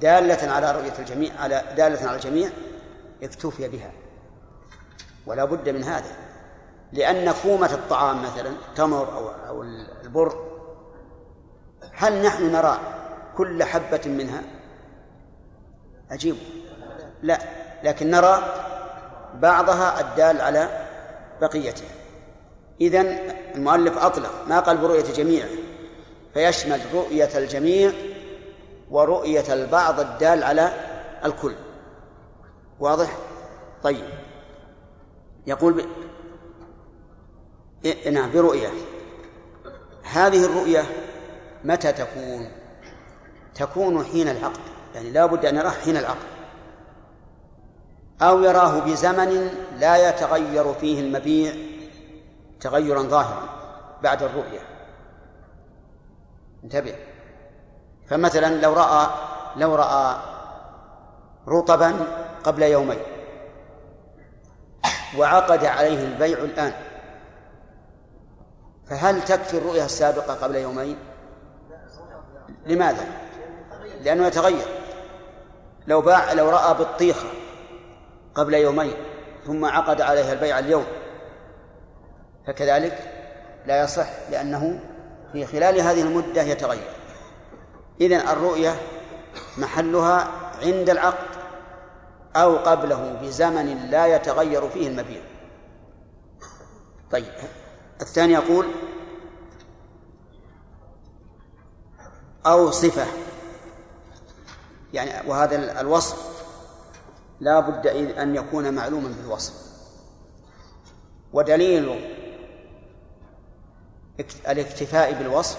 [0.00, 2.50] دالة على رؤية الجميع على دالة على الجميع
[3.22, 3.90] اكتفي بها.
[5.26, 6.16] ولا بد من هذا.
[6.92, 9.62] لأن كومة الطعام مثلا تمر أو أو
[10.04, 10.52] البر
[11.92, 12.78] هل نحن نرى
[13.36, 14.42] كل حبة منها؟
[16.10, 16.36] عجيب
[17.22, 17.38] لا.
[17.82, 18.42] لكن نرى
[19.34, 20.88] بعضها الدال على
[21.40, 21.90] بقيتها.
[22.80, 23.06] إذن
[23.54, 25.46] المؤلف أطلق ما قال برؤية جميع
[26.34, 27.92] فيشمل رؤية الجميع
[28.90, 30.72] ورؤية البعض الدال على
[31.24, 31.54] الكل.
[32.80, 33.16] واضح؟
[33.82, 34.04] طيب.
[35.46, 35.86] يقول ب...
[37.84, 38.68] إيه نعم برؤية.
[40.02, 40.84] هذه الرؤية
[41.64, 42.50] متى تكون؟
[43.54, 44.60] تكون حين العقد
[44.94, 46.32] يعني لا بد أن يراه حين العقد.
[48.22, 51.54] أو يراه بزمن لا يتغير فيه المبيع
[52.60, 53.48] تغيرا ظاهرا
[54.02, 54.60] بعد الرؤية.
[56.64, 56.94] انتبه
[58.08, 59.06] فمثلا لو رأى
[59.56, 60.16] لو رأى
[61.48, 61.94] رطبا
[62.44, 63.00] قبل يومين
[65.18, 66.72] وعقد عليه البيع الآن
[68.86, 70.98] فهل تكفي الرؤية السابقة قبل يومين؟
[72.66, 73.06] لماذا؟
[74.00, 74.66] لأنه يتغير
[75.86, 77.28] لو باع لو رأى بطيخة
[78.34, 78.94] قبل يومين
[79.46, 80.84] ثم عقد عليها البيع اليوم
[82.46, 82.98] فكذلك
[83.66, 84.80] لا يصح لأنه
[85.32, 86.92] في خلال هذه المدة يتغير.
[88.00, 88.80] إذن الرؤية
[89.58, 90.30] محلها
[90.62, 91.32] عند العقد
[92.36, 95.22] أو قبله بزمن لا يتغير فيه المبيع.
[97.10, 97.32] طيب
[98.00, 98.66] الثاني يقول
[102.46, 103.06] أو صفة.
[104.92, 106.32] يعني وهذا الوصف
[107.40, 109.54] لا بد أن يكون معلوما بالوصف.
[111.32, 112.21] ودليل
[114.20, 115.58] الاكتفاء بالوصف.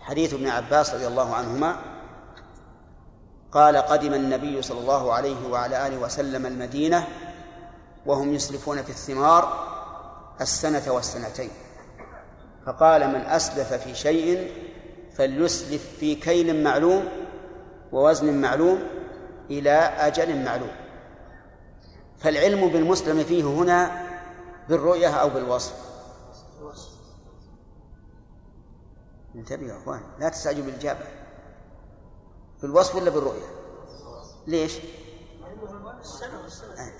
[0.00, 1.76] حديث ابن عباس رضي الله عنهما
[3.52, 7.06] قال قدم النبي صلى الله عليه وعلى آله وسلم المدينة
[8.06, 9.66] وهم يسلفون في الثمار
[10.40, 11.50] السنة والسنتين.
[12.66, 14.52] فقال من أسلف في شيء
[15.16, 17.08] فليسلف في كيل معلوم
[17.92, 18.82] ووزن معلوم
[19.50, 20.70] إلى أجل معلوم.
[22.18, 24.06] فالعلم بالمسلم فيه هنا
[24.68, 25.74] بالرؤية أو بالوصف.
[29.36, 31.04] انتبهوا يا إخوان لا تستعجلوا بالإجابة.
[32.62, 33.46] بالوصف ولا بالرؤية
[34.46, 34.78] ليش؟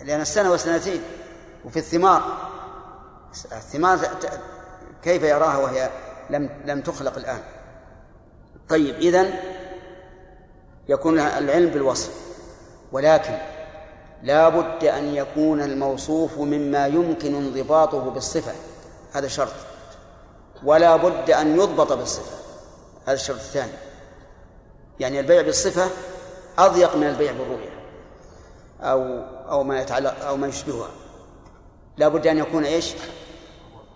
[0.00, 1.02] لأن السنة والسنتين.
[1.64, 2.22] وفي الثمار.
[3.52, 3.98] الثمار
[5.02, 5.90] كيف يراها وهي
[6.30, 7.40] لم لم تخلق الآن؟
[8.68, 9.34] طيب إذن
[10.88, 12.10] يكون العلم بالوصف.
[12.92, 13.38] ولكن
[14.22, 18.52] لا بد أن يكون الموصوف مما يمكن انضباطه بالصفة.
[19.12, 19.52] هذا شرط.
[20.64, 22.36] ولا بد أن يضبط بالصفة.
[23.06, 23.72] هذا الشرط الثاني.
[25.00, 25.90] يعني البيع بالصفة
[26.58, 27.76] أضيق من البيع بالرؤية
[28.80, 29.02] أو
[29.50, 30.90] أو ما يتعلق أو ما يشبهها.
[31.96, 32.94] لا بد أن يكون إيش؟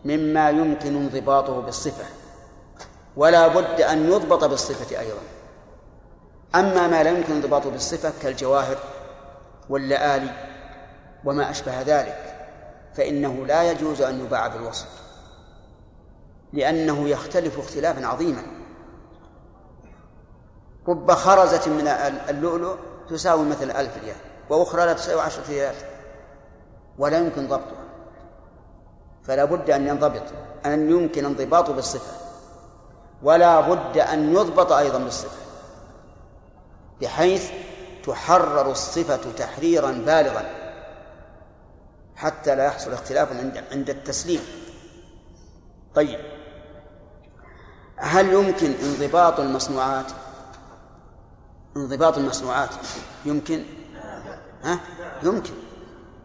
[0.04, 2.04] مما يمكن انضباطه بالصفة.
[3.16, 5.20] ولا بد أن يضبط بالصفة أيضا.
[6.54, 8.78] أما ما لا يمكن انضباطه بالصفة كالجواهر
[9.68, 10.30] واللآلي
[11.24, 12.34] وما أشبه ذلك
[12.94, 14.88] فإنه لا يجوز أن يباع بالوصف.
[16.52, 18.42] لأنه يختلف اختلافا عظيما.
[20.88, 21.88] رب خرزة من
[22.28, 22.76] اللؤلؤ
[23.08, 24.16] تساوي مثلا ألف ريال
[24.50, 25.74] وأخرى لا تساوي عشرة ريال
[26.98, 27.84] ولا يمكن ضبطها.
[29.22, 30.22] فلا بد أن ينضبط
[30.66, 32.12] أن يمكن انضباطه بالصفة
[33.22, 35.40] ولا بد أن يضبط أيضا بالصفة
[37.00, 37.50] بحيث
[38.04, 40.50] تحرر الصفة تحريرا بالغا
[42.16, 43.28] حتى لا يحصل اختلاف
[43.72, 44.40] عند التسليم.
[45.94, 46.20] طيب.
[48.00, 50.06] هل يمكن انضباط المصنوعات؟
[51.76, 52.68] انضباط المصنوعات
[53.24, 53.64] يمكن؟
[54.64, 54.80] ها؟
[55.22, 55.52] يمكن.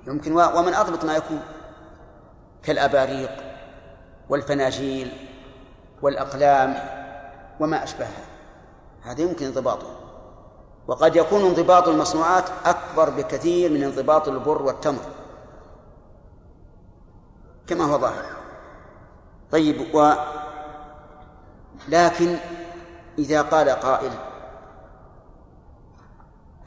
[0.07, 1.39] يمكن ومن أضبط ما يكون
[2.63, 3.31] كالأباريق
[4.29, 5.11] والفناجيل
[6.01, 6.75] والأقلام
[7.59, 8.25] وما أشبهها.
[9.01, 9.87] هذا يمكن انضباطه.
[10.87, 15.05] وقد يكون انضباط المصنوعات أكبر بكثير من انضباط البر والتمر.
[17.67, 18.25] كما هو ظاهر.
[19.51, 20.13] طيب و
[21.87, 22.37] لكن
[23.19, 24.11] إذا قال قائل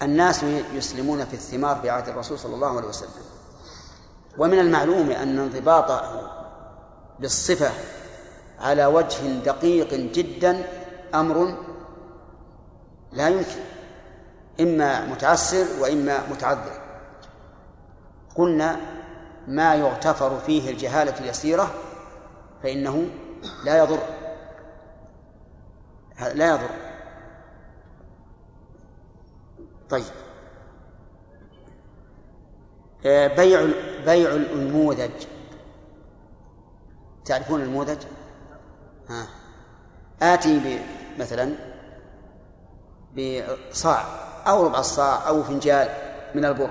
[0.02, 0.42] الناس
[0.74, 3.10] يسلمون في الثمار في عهد الرسول صلى الله عليه وسلم.
[4.38, 6.30] ومن المعلوم أن انضباطه
[7.20, 7.70] بالصفة
[8.60, 10.62] على وجه دقيق جدا
[11.14, 11.54] أمر
[13.12, 13.60] لا يمكن
[14.60, 16.80] إما متعسر وإما متعذر.
[18.36, 18.76] قلنا
[19.46, 21.70] ما يغتفر فيه الجهالة اليسيرة
[22.62, 23.08] فإنه
[23.64, 23.98] لا يضر.
[26.18, 26.70] لا يضر.
[29.90, 30.04] طيب.
[33.06, 33.66] آه، بيع
[34.04, 35.10] بيع النموذج
[37.24, 37.98] تعرفون النموذج؟
[39.08, 39.26] ها.
[40.22, 40.80] آتي
[41.18, 41.54] مثلا
[43.16, 44.04] بصاع
[44.46, 45.88] أو ربع الصاع أو فنجال
[46.34, 46.70] من البر.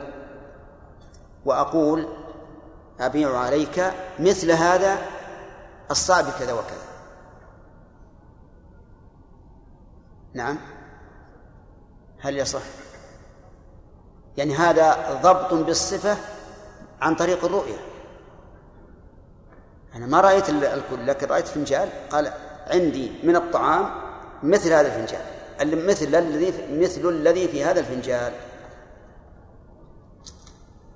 [1.45, 2.07] وأقول
[2.99, 4.97] أبيع عليك مثل هذا
[5.91, 6.76] الصاع بكذا وكذا.
[10.37, 10.57] نعم.
[12.19, 12.61] هل يصح؟
[14.37, 16.17] يعني هذا ضبط بالصفة
[17.01, 17.77] عن طريق الرؤية.
[19.95, 22.33] أنا ما رأيت الكل لكن رأيت فنجال قال
[22.67, 23.89] عندي من الطعام
[24.43, 25.37] مثل هذا الفنجال
[25.87, 28.33] مثل الذي مثل الذي في هذا الفنجال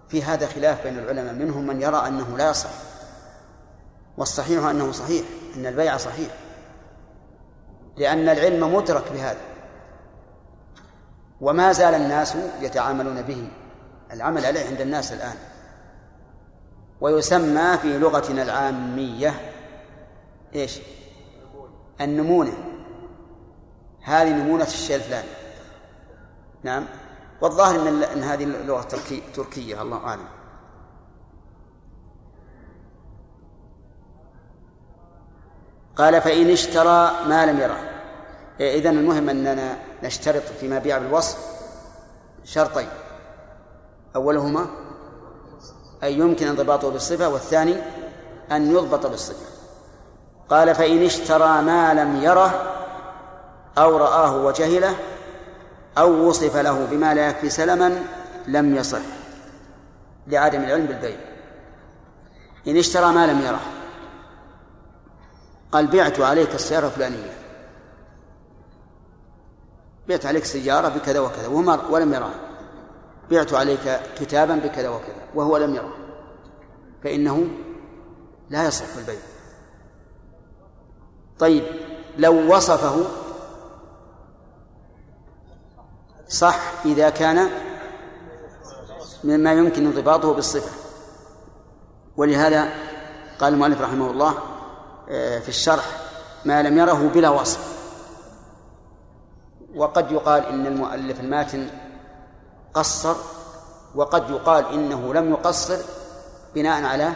[0.09, 2.69] في هذا خلاف بين العلماء منهم من يرى أنه لا يصح
[4.17, 5.25] والصحيح أنه صحيح
[5.55, 6.29] أن البيع صحيح.
[7.97, 9.41] لأن العلم مدرك بهذا.
[11.41, 13.47] وما زال الناس يتعاملون به.
[14.11, 15.35] العمل عليه عند الناس الآن.
[17.01, 19.53] ويسمى في لغتنا العامية
[20.55, 20.79] إيش؟
[22.01, 22.53] النمونة.
[24.01, 25.27] هذه نمونة الشيء الفلاني
[26.63, 26.85] نعم.
[27.41, 28.87] والظاهر إن هذه اللغة
[29.33, 30.40] تركية الله أعلم.
[35.95, 37.77] قال فإن اشترى ما لم يره.
[38.59, 41.37] إذا المهم أننا نشترط فيما بيع بالوصف
[42.45, 42.87] شرطين.
[44.15, 44.67] أولهما
[46.03, 47.75] أن يمكن انضباطه بالصفة والثاني
[48.51, 49.45] أن يضبط بالصفة.
[50.49, 52.71] قال فإن اشترى ما لم يره
[53.77, 54.95] أو رآه وجهله
[55.97, 58.03] أو وصف له بما لا يكفي سلما
[58.47, 58.99] لم يصح
[60.27, 61.17] لعدم العلم بالبيع
[62.67, 63.59] إن اشترى ما لم يره
[65.71, 67.37] قال بعت عليك السيارة الفلانية.
[70.07, 72.33] بعت عليك سيارة بكذا وكذا وما ولم يراه
[73.31, 75.93] بعت عليك كتابا بكذا وكذا وهو لم يره.
[77.03, 77.47] فإنه
[78.49, 79.19] لا يصح البيع.
[81.39, 81.63] طيب
[82.17, 83.05] لو وصفه
[86.27, 87.49] صح إذا كان
[89.23, 90.71] مما يمكن انضباطه بالصفة.
[92.17, 92.69] ولهذا
[93.39, 94.50] قال المؤلف رحمه الله
[95.07, 95.85] في الشرح
[96.45, 97.71] ما لم يره بلا وصف.
[99.75, 101.69] وقد يقال إن المؤلف الماتن
[102.73, 103.15] قصر
[103.95, 105.77] وقد يقال إنه لم يقصر
[106.55, 107.11] بناء على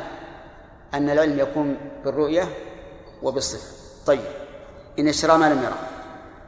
[0.94, 2.50] أن العلم يكون بالرؤية
[3.24, 3.68] وبالصفة.
[4.06, 4.26] طيب
[5.00, 5.80] إن اشترى ما لم يره.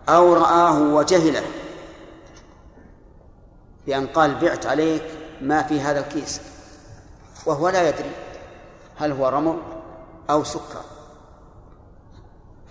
[0.10, 1.44] أو رآه وجهله
[3.86, 5.04] بأن قال بعت عليك
[5.42, 6.42] ما في هذا الكيس
[7.46, 8.12] وهو لا يدري
[8.96, 9.60] هل هو رمل
[10.30, 10.97] أو سكر.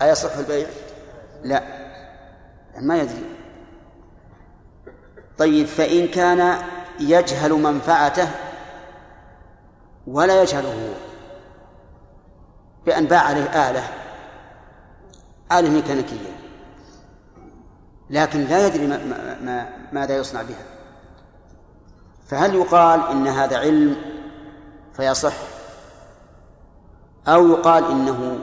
[0.01, 0.67] أيصح البيع؟
[1.43, 1.63] لا.
[2.81, 3.25] ما يدري.
[5.37, 6.61] طيب فإن كان
[6.99, 8.29] يجهل منفعته
[10.07, 10.93] ولا يجهله
[12.85, 13.83] بأن باع عليه آلة
[15.51, 16.37] آلة ميكانيكية
[18.09, 18.97] لكن لا يدري ما
[19.41, 20.65] ما ماذا يصنع بها.
[22.27, 23.95] فهل يقال إن هذا علم
[24.93, 25.33] فيصح؟
[27.27, 28.39] أو يقال إنه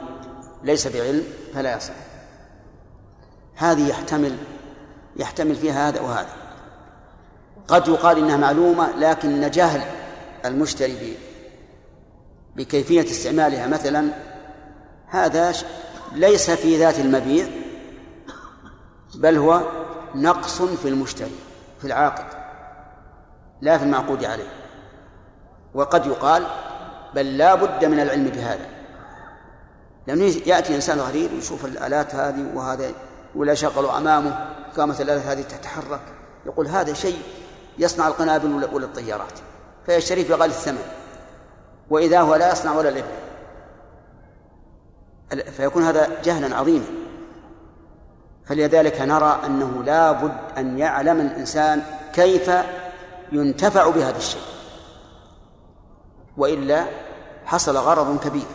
[0.63, 1.23] ليس بعلم؟
[1.55, 1.93] فلا يصح.
[3.55, 4.37] هذه يحتمل
[5.15, 6.29] يحتمل فيها هذا وهذا.
[7.67, 9.81] قد يقال إنها معلومة لكن جهل
[10.45, 11.17] المشتري
[12.55, 14.09] بكيفية استعمالها مثلا
[15.07, 15.53] هذا
[16.13, 17.47] ليس في ذات المبيع
[19.15, 19.61] بل هو
[20.15, 21.35] نقص في المشتري
[21.79, 22.25] في العاقد
[23.61, 24.49] لا في المعقود عليه.
[25.73, 26.43] وقد يقال
[27.13, 28.74] بل لا بد من العلم بهذا.
[30.07, 32.91] لأنه يأتي إنسان غريب ويشوف الآلات هذه وهذا
[33.35, 34.47] ولا شغل أمامه
[34.77, 36.01] قامت الآلات هذه تتحرك.
[36.45, 37.19] يقول هذا شيء
[37.77, 39.39] يصنع القنابل ولا الطيارات.
[39.85, 40.83] فيشتريه بغالي الثمن.
[41.89, 43.07] وإذا هو لا يصنع ولا الإبل
[45.51, 46.85] فيكون هذا جهلا عظيما.
[48.45, 51.83] فلذلك نرى أنه لا بد أن يعلم الإنسان
[52.13, 52.51] كيف
[53.31, 54.41] ينتفع بهذا الشيء.
[56.37, 56.85] وإلا
[57.45, 58.45] حصل غرض كبير.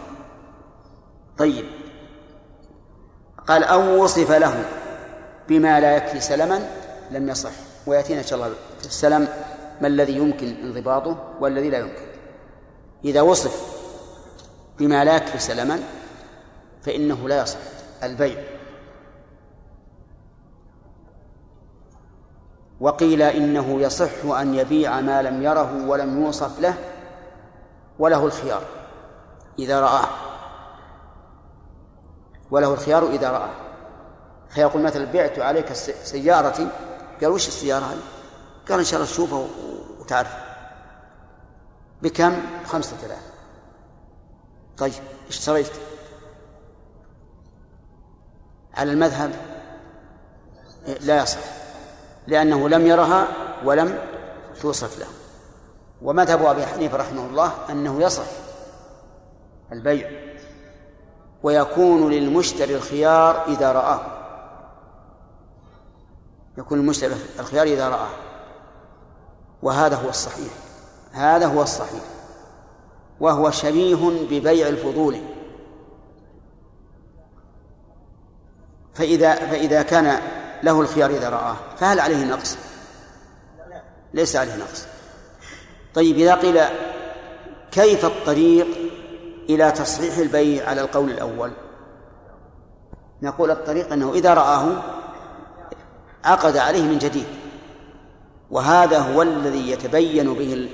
[1.41, 1.65] طيب.
[3.47, 4.65] قال أو وصف له
[5.49, 6.69] بما لا يكفي سلما
[7.11, 7.51] لم يصح
[7.87, 9.29] ويأتينا إن شاء الله في السلم
[9.81, 12.07] ما الذي يمكن انضباطه والذي لا يمكن.
[13.05, 13.81] إذا وصف
[14.79, 15.81] بما لا يكفي سلما
[16.83, 17.59] فإنه لا يصح
[18.03, 18.43] البيع.
[22.81, 26.75] وقيل إنه يصح أن يبيع ما لم يره ولم يوصف له
[27.99, 28.63] وله الخيار
[29.59, 30.30] إذا رآه.
[32.51, 33.51] وله الخيار إذا رآه
[34.49, 35.73] فيقول مثلا بعت عليك
[36.05, 36.69] سيارتي.
[37.21, 38.03] قال وش السيارة هذه؟
[38.69, 39.47] قال إن شاء الله تشوفها
[40.01, 40.35] وتعرف.
[42.03, 43.23] بكم؟ بخمسة آلاف.
[44.79, 44.93] طيب
[45.29, 45.71] اشتريت
[48.75, 49.33] على المذهب؟
[51.01, 51.41] لا يصح
[52.27, 53.29] لأنه لم يرها
[53.65, 53.99] ولم
[54.61, 55.09] توصف له.
[56.03, 58.27] ومذهب أبي حنيفة رحمه الله أنه يصح
[59.73, 60.30] البيع.
[61.43, 64.01] ويكون للمشتري الخيار إذا رآه.
[66.59, 68.11] يكون المشتري الخيار إذا رآه.
[69.63, 70.53] وهذا هو الصحيح.
[71.13, 72.03] هذا هو الصحيح.
[73.21, 75.21] وهو شبيه ببيع الفضول.
[78.95, 80.21] فإذا فإذا كان
[80.63, 82.57] له الخيار إذا رآه فهل عليه نقص؟
[84.15, 84.85] ليس عليه نقص.
[85.95, 86.61] طيب إذا قيل
[87.73, 88.80] كيف الطريق؟
[89.55, 91.51] إلى تصحيح البيع على القول الأول.
[93.23, 94.83] نقول الطريق أنه إذا رآه
[96.25, 97.27] عقد عليه من جديد
[98.51, 100.69] وهذا هو الذي يتبين به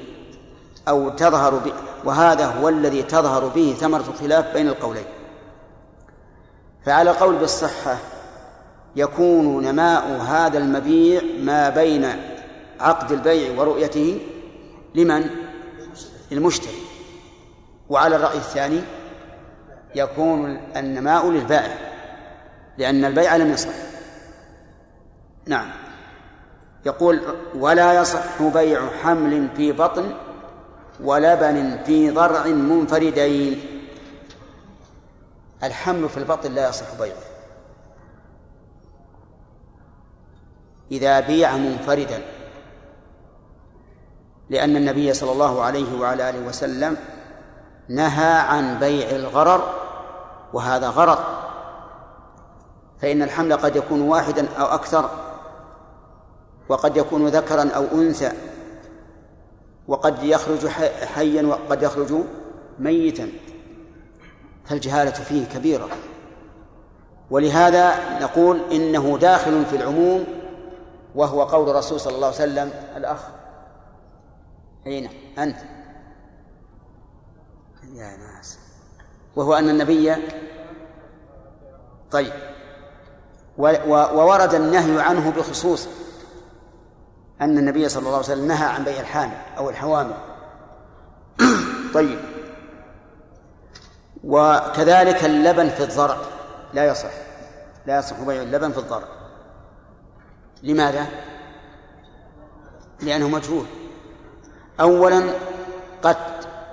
[0.88, 1.72] أو تظهر به
[2.04, 5.04] وهذا هو الذي تظهر به ثمرة الخلاف بين القولين.
[6.86, 7.96] فعلى القول بالصحة
[8.96, 12.06] يكون نماء هذا المبيع ما بين
[12.80, 14.20] عقد البيع ورؤيته
[14.94, 15.30] لمن؟
[16.32, 16.85] المشتري
[17.88, 18.80] وعلى الرأي الثاني
[19.94, 21.78] يكون النماء للبائع
[22.78, 23.74] لأن البيع لم يصح.
[25.46, 25.70] نعم.
[26.86, 27.20] يقول
[27.54, 30.14] ولا يصح بيع حمل في بطن
[31.00, 33.60] ولبن في ضرع منفردين.
[35.62, 37.36] الحمل في البطن لا يصح بيعه.
[40.92, 42.20] إذا بيع منفردا
[44.50, 46.96] لأن النبي صلى الله عليه وعلى آله وسلم
[47.88, 49.74] نهى عن بيع الغرر
[50.52, 51.18] وهذا غرر.
[53.02, 55.10] فإن الحمل قد يكون واحدا أو أكثر
[56.68, 58.32] وقد يكون ذكرا أو أنثى
[59.88, 60.66] وقد يخرج
[61.14, 62.14] حيا وقد يخرج
[62.78, 63.28] ميتا.
[64.64, 65.88] فالجهالة فيه كبيرة.
[67.30, 70.24] ولهذا نقول إنه داخل في العموم
[71.14, 73.18] وهو قول الرسول صلى الله عليه وسلم الأخ.
[74.86, 75.75] أين؟ أنت.
[77.94, 78.58] يا ناس.
[79.36, 80.16] وهو أن النبي
[82.10, 82.32] طيب.
[83.88, 85.88] وورد النهي عنه بخصوص
[87.40, 90.16] أن النبي صلى الله عليه وسلم نهى عن بيع الحامل أو الحوامل.
[91.94, 92.18] طيب.
[94.24, 96.16] وكذلك اللبن في الضرع.
[96.74, 97.10] لا يصح.
[97.86, 99.08] لا يصح بيع اللبن في الضرع.
[100.62, 101.06] لماذا؟
[103.00, 103.66] لأنه مجهول.
[104.80, 105.22] أولا
[106.02, 106.16] قد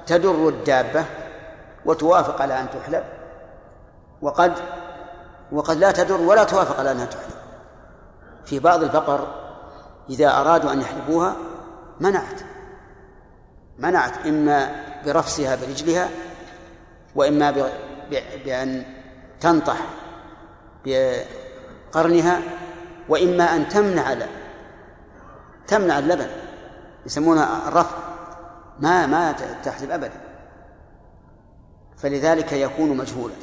[0.06, 1.06] تدر الدابة
[1.86, 3.04] وتوافق على أن تحلب.
[4.22, 4.54] وقد
[5.52, 7.36] وقد لا تدر ولا توافق على أنها تحلب.
[8.46, 9.28] في بعض البقر
[10.10, 11.36] إذا أرادوا أن يحلبوها
[12.00, 12.42] منعت.
[13.80, 16.10] منعت إما برفسها برجلها
[17.16, 17.70] وإما
[18.46, 18.86] بأن
[19.40, 19.78] تنطح
[20.86, 22.42] بقرنها
[23.10, 24.16] وإما أن تمنع
[25.68, 26.28] تمنع اللبن
[27.06, 27.98] يسمونها الرفع
[28.80, 29.32] ما ما
[29.64, 30.22] تحلب أبدا.
[31.98, 33.34] فلذلك يكون مجهولا.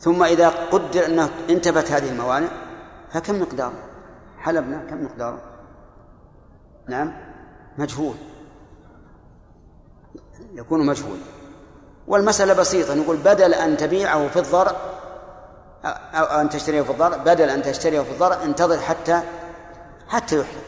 [0.00, 2.48] ثم إذا قدر أنه انتبت هذه الموانع
[3.12, 3.82] فكم مقداره
[4.38, 5.40] حلبنا كم مقداره
[6.88, 7.12] نعم
[7.78, 8.14] مجهول.
[10.52, 11.18] يكون مجهول.
[12.06, 14.72] والمسألة بسيطة نقول بدل أن تبيعه في الضرع
[16.14, 19.20] أو أن تشتريه في الضرع بدل أن تشتريه في الضرع انتظر حتى
[20.08, 20.62] حتى يحلب.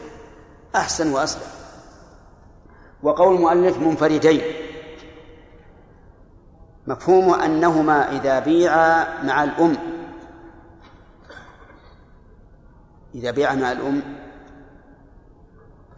[0.75, 1.58] أحسن وأسلم.
[3.03, 4.41] وقول المؤلف منفردين.
[6.87, 9.77] مفهوم أنهما إذا بيعا مع الأم.
[13.15, 14.01] إذا بيعا مع الأم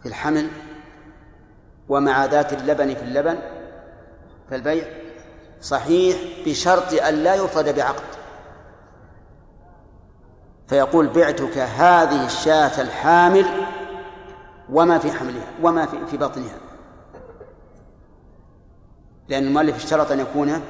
[0.02, 0.48] في الحمل
[1.88, 3.38] ومع ذات اللبن في اللبن
[4.50, 4.84] فالبيع
[5.60, 8.22] صحيح بشرط أن لا يفرد بعقد.
[10.68, 13.46] فيقول بعتك هذه الشاة الحامل
[14.70, 16.71] وما في حملها وما في, بطنها.
[19.32, 20.60] لأن المؤلف اشترط أن يكون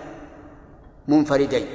[1.09, 1.67] منفردين.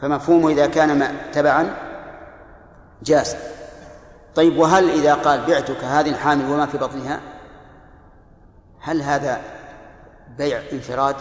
[0.00, 1.76] فمفهومه إذا كان تبعا
[3.02, 3.36] جاز
[4.34, 7.20] طيب وهل إذا قال بعتك هذه الحامل وما في بطنها
[8.80, 9.40] هل هذا
[10.38, 11.16] بيع انفراد؟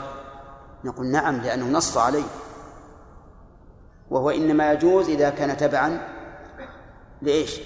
[0.83, 2.23] نقول نعم لأنه نص عليه.
[4.09, 6.07] وهو إنما يجوز إذا كان تبعا
[7.21, 7.59] لإيش؟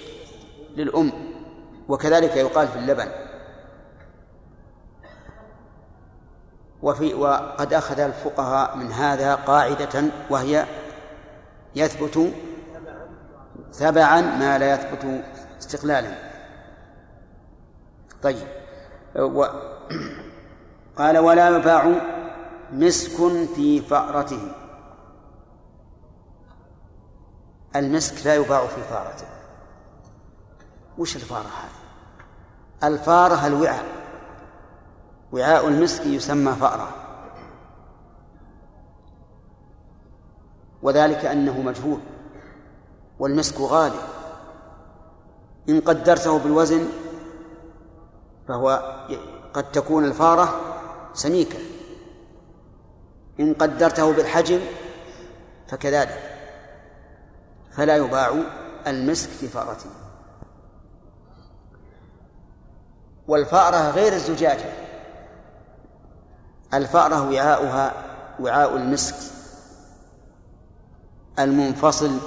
[0.76, 1.12] للأم.
[1.88, 3.25] وكذلك يقال في اللبن.
[6.82, 10.66] وفي وقد أخذ الفقهاء من هذا قاعدة وهي
[11.76, 12.32] يثبت
[13.78, 15.24] تبعا ما لا يثبت
[15.58, 16.14] استقلالا.
[18.22, 18.48] طيب.
[19.16, 19.44] و
[20.96, 21.92] قال ولا يباع
[22.72, 23.16] مسك
[23.54, 24.52] في فأرته.
[27.76, 29.26] المسك لا يباع في فأرته.
[30.98, 33.84] وش الفارة هذه؟ الفارة الوعاء.
[35.32, 36.88] وعاء المسك يسمى فأرة.
[40.82, 42.00] وذلك أنه مجهول
[43.18, 44.00] والمسك غالي.
[45.68, 46.88] إن قدرته بالوزن
[48.48, 48.96] فهو
[49.54, 50.60] قد تكون الفارة
[51.14, 51.58] سميكة.
[53.40, 54.60] إن قدرته بالحجم
[55.68, 56.32] فكذلك.
[57.72, 58.34] فلا يباع
[58.86, 59.90] المسك في فأرته.
[63.28, 64.85] والفأرة غير الزجاجة.
[66.74, 67.92] الفأرة وعاؤها
[68.40, 69.14] وعاء المسك
[71.38, 72.18] المنفصل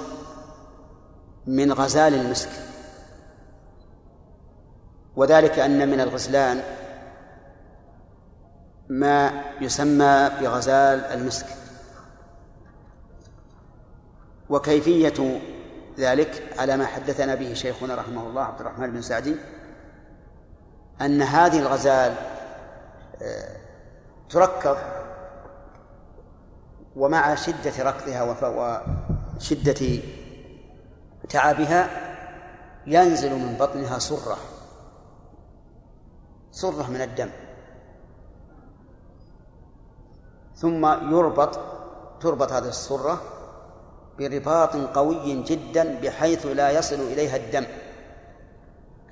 [1.46, 2.48] من غزال المسك.
[5.16, 6.62] وذلك أن من الغزلان
[8.88, 11.46] ما يسمى بغزال المسك.
[14.50, 15.40] وكيفية
[15.98, 19.36] ذلك على ما حدثنا به شيخنا رحمه الله عبد الرحمن بن سعدي
[21.00, 22.14] أن هذه الغزال
[24.30, 24.76] تركب
[26.96, 28.22] ومع شدة ركضها
[29.36, 30.02] وشدة
[31.28, 31.90] تعبها
[32.86, 34.36] ينزل من بطنها سرة.
[36.50, 37.30] سرة من الدم.
[40.54, 41.60] ثم يربط
[42.20, 43.22] تربط هذه السرة
[44.18, 47.66] برباط قوي جدا بحيث لا يصل إليها الدم.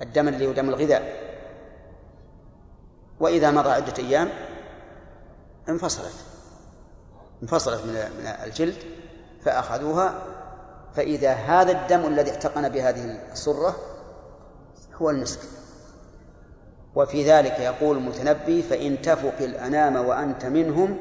[0.01, 1.29] الدم اللي هو دم الغذاء.
[3.19, 4.29] وإذا مضى عدة أيام
[5.69, 6.13] انفصلت.
[7.43, 7.95] انفصلت من
[8.43, 8.75] الجلد
[9.43, 10.13] فأخذوها
[10.95, 13.75] فإذا هذا الدم الذي احتقن بهذه السرة
[14.95, 15.39] هو المسك
[16.95, 20.97] وفي ذلك يقول المتنبي فإن تفق الأنام وأنت منهم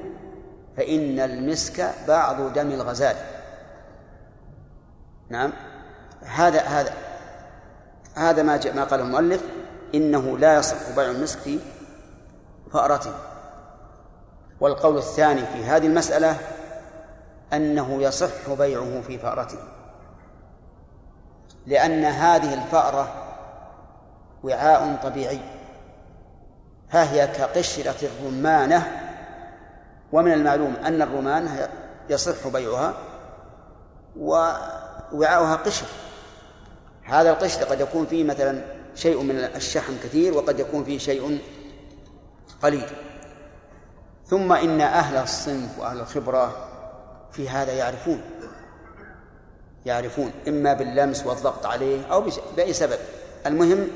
[0.76, 3.16] فإن المسك بعض دم الغزال.
[5.28, 5.52] نعم.
[6.22, 6.92] هذا هذا
[8.14, 9.42] هذا ما ما قاله المؤلف
[9.94, 11.58] إنه لا يصح بيع المسك في
[12.72, 13.27] فأرته.
[14.60, 16.36] والقول الثاني في هذه المسألة
[17.52, 19.58] أنه يصح بيعه في فأرته
[21.66, 23.24] لأن هذه الفأرة
[24.44, 25.40] وعاء طبيعي
[26.90, 29.08] ها هي كقشرة الرمانة
[30.12, 31.68] ومن المعلوم أن الرمانة
[32.10, 32.94] يصح بيعها
[34.16, 35.86] ووعاؤها قشر.
[37.04, 41.38] هذا القشر قد يكون فيه مثلا شيء من الشحم كثير وقد يكون فيه شيء
[42.62, 42.86] قليل.
[44.28, 46.68] ثم إن أهل الصنف وأهل الخبرة
[47.32, 48.20] في هذا يعرفون.
[49.86, 52.24] يعرفون إما باللمس والضغط عليه أو
[52.56, 52.98] بأي سبب.
[53.46, 53.88] المهم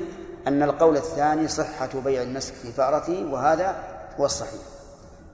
[0.46, 3.76] أن القول الثاني صحة بيع المسك في فارته وهذا
[4.18, 4.60] هو الصحيح.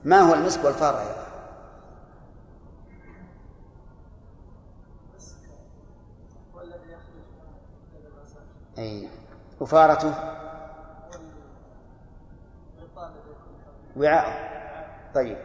[0.05, 1.28] ما هو المسك والفأرة يا
[8.78, 9.09] أي
[9.61, 10.14] وفأرته؟
[13.96, 14.58] وعاء
[15.19, 15.39] طيب.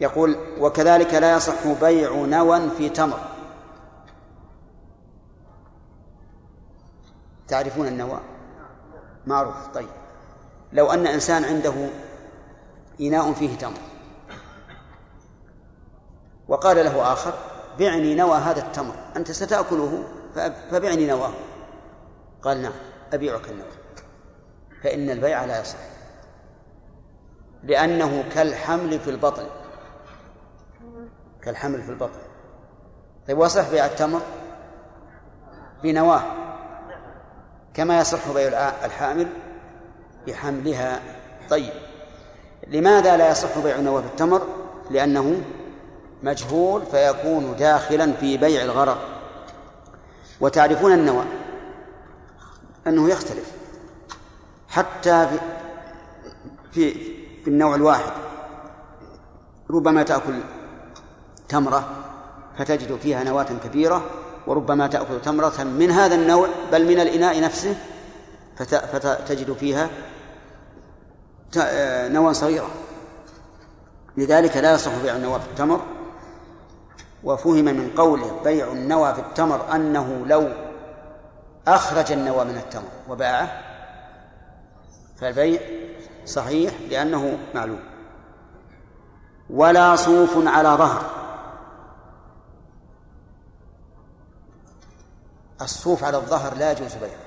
[0.00, 3.18] يقول وكذلك لا يصح بيع نوى في تمر.
[7.48, 8.20] تعرفون النوى؟
[9.26, 9.66] معروف.
[9.74, 9.88] طيب.
[10.72, 11.88] لو أن إنسان عنده
[13.00, 13.80] إناء فيه تمر.
[16.48, 17.34] وقال له آخر
[17.78, 18.94] بعني نوى هذا التمر.
[19.16, 20.04] أنت ستأكله
[20.70, 21.32] فبعني نواه.
[22.42, 22.72] قال نعم
[23.12, 23.68] أبيعك النوى.
[24.82, 25.93] فإن البيع لا يصح.
[27.66, 29.46] لأنه كالحمل في البطن.
[31.42, 32.20] كالحمل في البطن.
[33.28, 34.20] طيب وصح بيع التمر؟
[35.82, 36.22] بنواه.
[37.74, 38.48] كما يصح بيع
[38.84, 39.26] الحامل
[40.26, 41.00] بحملها.
[41.50, 41.72] طيب.
[42.66, 44.42] لماذا لا يصح بيع النواه بالتمر
[44.90, 45.42] لأنه
[46.22, 48.98] مجهول فيكون داخلا في بيع الغرض
[50.40, 51.24] وتعرفون النوى
[52.86, 53.52] أنه يختلف.
[54.68, 55.38] حتى في
[56.72, 57.14] في,
[57.44, 58.12] في النوع الواحد.
[59.70, 60.40] ربما تأكل
[61.48, 61.88] تمرة
[62.58, 64.02] فتجد فيها نواة كبيرة
[64.46, 67.76] وربما تأكل تمرة من هذا النوع بل من الإناء نفسه
[68.56, 69.90] فتجد فيها
[72.08, 72.68] نوى صغيرة.
[74.16, 75.80] لذلك لا يصح بيع النوى في التمر.
[77.24, 80.48] وفهم من قوله بيع النوى في التمر أنه لو
[81.68, 83.60] أخرج النوى من التمر وباعه
[85.20, 85.60] فالبيع
[86.26, 87.80] صحيح لأنه معلوم.
[89.50, 91.10] ولا صوف على ظهر.
[95.62, 97.24] الصوف على الظهر لا يجوز بيعه.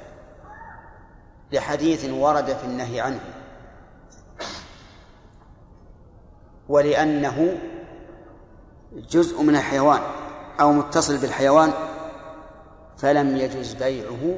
[1.52, 3.20] لحديث ورد في النهي عنه.
[6.70, 7.58] ولأنه
[8.94, 10.02] جزء من الحيوان
[10.60, 11.74] أو متصل بالحيوان
[12.98, 14.38] فلم يجز بيعه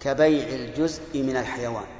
[0.00, 1.95] كبيع الجزء من الحيوان.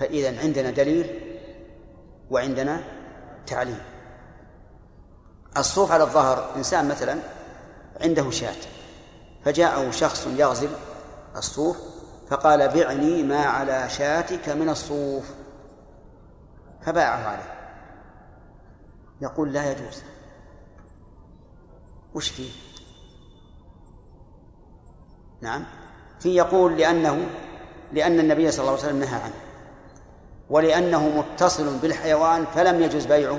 [0.00, 1.20] فإذا عندنا دليل
[2.30, 2.82] وعندنا
[3.46, 3.78] تعليم
[5.56, 7.18] الصوف على الظهر إنسان مثلا
[8.00, 8.56] عنده شاة
[9.44, 10.70] فجاءه شخص يغزل
[11.36, 11.76] الصوف
[12.28, 15.30] فقال بعني ما على شاتك من الصوف.
[16.82, 17.54] فباعه عليه
[19.20, 20.02] يقول لا يجوز.
[22.14, 22.50] وش فيه؟
[25.40, 25.64] نعم.
[26.20, 27.26] في يقول لأنه
[27.92, 29.49] لأن النبي صلى الله عليه وسلم نهى عنه.
[30.50, 33.38] ولأنه متصل بالحيوان فلم يجوز بيعه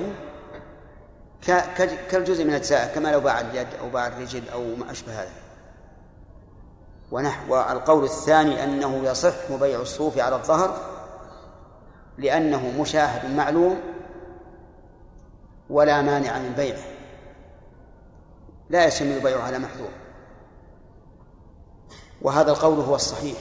[2.09, 5.31] كالجزء من أجزائه كما لو باع اليد أو باع الرجل أو ما أشبه هذا.
[7.11, 10.77] ونحو القول الثاني أنه يصح بيع الصوف على الظهر
[12.17, 13.81] لأنه مشاهد معلوم
[15.69, 16.83] ولا مانع من بيعه.
[18.69, 19.91] لا يشمل بيعه على محذور.
[22.21, 23.37] وهذا القول هو الصحيح.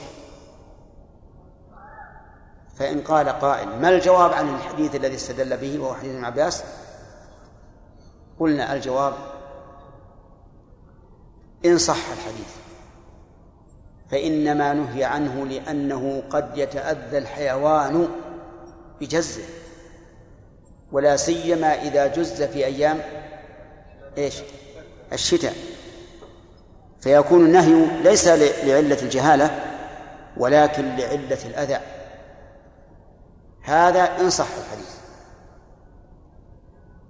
[2.75, 6.63] فإن قال قائل ما الجواب عن الحديث الذي استدل به وهو حديث ابن عباس؟
[8.39, 9.13] قلنا الجواب
[11.65, 12.61] إن صح الحديث
[14.11, 18.07] فإنما نهي عنه لأنه قد يتأذى الحيوان
[19.01, 19.43] بجزه
[20.91, 23.01] ولا سيما إذا جز في أيام
[24.17, 24.35] إيش؟
[25.13, 25.53] الشتاء.
[27.01, 29.59] فيكون النهي ليس لعلة الجهالة
[30.37, 31.79] ولكن لعلة الأذى.
[33.61, 34.95] هذا إن صح الحديث.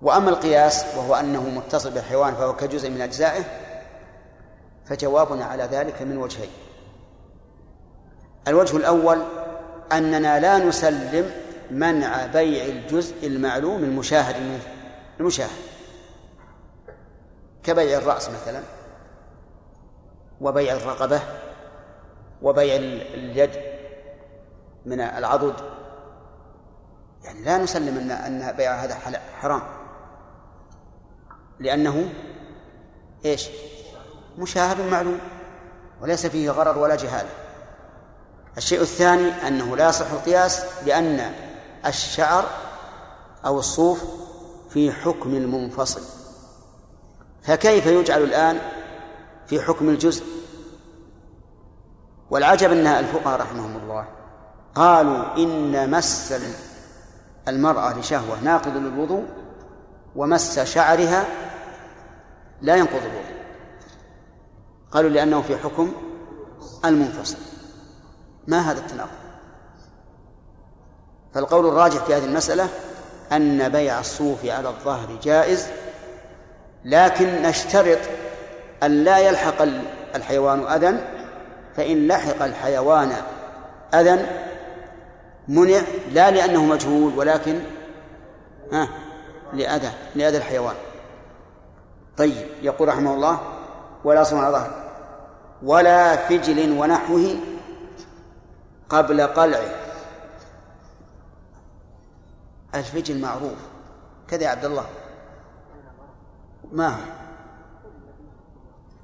[0.01, 3.43] وأما القياس وهو أنه متصل بالحيوان فهو كجزء من أجزائه
[4.85, 6.49] فجوابنا على ذلك من وجهين.
[8.47, 9.21] الوجه الأول
[9.91, 11.31] أننا لا نسلم
[11.71, 14.59] منع بيع الجزء المعلوم المشاهد
[15.19, 15.71] المشاهد.
[17.63, 18.61] كبيع الرأس مثلا
[20.41, 21.21] وبيع الرقبة
[22.41, 23.51] وبيع اليد
[24.85, 25.53] من العضد
[27.23, 28.97] يعني لا نسلم أن أن بيع هذا
[29.41, 29.61] حرام.
[31.59, 32.13] لأنه
[33.25, 33.47] إيش؟
[34.37, 35.19] مشاهد معلوم
[36.01, 37.29] وليس فيه غرر ولا جهالة
[38.57, 41.33] الشيء الثاني أنه لا يصح القياس لأن
[41.85, 42.45] الشعر
[43.45, 44.03] أو الصوف
[44.69, 46.01] في حكم المنفصل.
[47.43, 48.59] فكيف يجعل الآن
[49.47, 50.25] في حكم الجزء؟
[52.29, 54.07] والعجب أن الفقهاء رحمهم الله
[54.75, 56.33] قالوا إن مس
[57.47, 59.25] المرأة لشهوة ناقض للوضوء
[60.15, 61.25] ومس شعرها
[62.61, 63.41] لا ينقض الوضوء.
[64.91, 65.91] قالوا لأنه في حكم
[66.85, 67.37] المنفصل.
[68.47, 69.21] ما هذا التناقض؟
[71.33, 72.67] فالقول الراجح في هذه المسألة
[73.31, 75.67] أن بيع الصوف على الظهر جائز
[76.85, 77.99] لكن نشترط
[78.83, 79.61] أن لا يلحق
[80.15, 80.97] الحيوان أذى
[81.75, 83.13] فإن لحق الحيوان
[83.93, 84.25] أذى
[85.51, 87.59] منع لا لأنه مجهول ولكن
[88.71, 88.89] ها
[89.53, 90.75] لأذى لأذى الحيوان.
[92.17, 93.39] طيب يقول رحمه الله
[94.03, 94.91] ولا صنع ظهر
[95.63, 97.35] ولا فجل ونحوه
[98.89, 99.75] قبل قلعه.
[102.75, 103.57] الفجل معروف
[104.27, 104.85] كذا يا عبد الله.
[106.71, 106.99] ما هو؟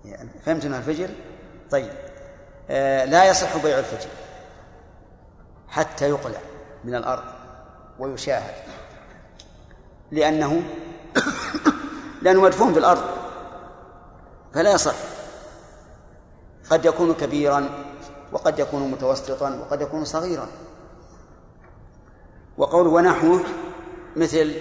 [0.05, 1.09] يعني فهمت انه الفجل؟
[1.71, 1.91] طيب
[2.69, 4.09] آه لا يصح بيع الفجل.
[5.69, 6.39] حتى يقلع
[6.83, 7.23] من الأرض
[7.99, 8.53] ويشاهد.
[10.11, 10.63] لأنه
[12.21, 13.03] لأنه مدفون في الأرض
[14.53, 14.95] فلا يصح.
[16.69, 17.69] قد يكون كبيرا
[18.31, 20.47] وقد يكون متوسطا وقد يكون صغيرا.
[22.57, 23.43] وقوله ونحوه
[24.15, 24.55] مثل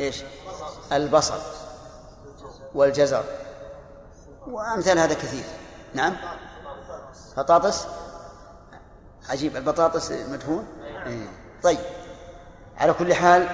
[0.00, 0.22] إيش؟
[0.92, 1.38] البصل
[2.74, 3.24] والجزر.
[4.46, 5.44] وأمثال هذا كثير.
[5.94, 6.16] نعم.
[7.36, 7.86] بطاطس
[9.30, 9.56] عجيب.
[9.56, 10.66] البطاطس مدفون.
[11.62, 11.78] طيب.
[12.76, 13.48] على كل حال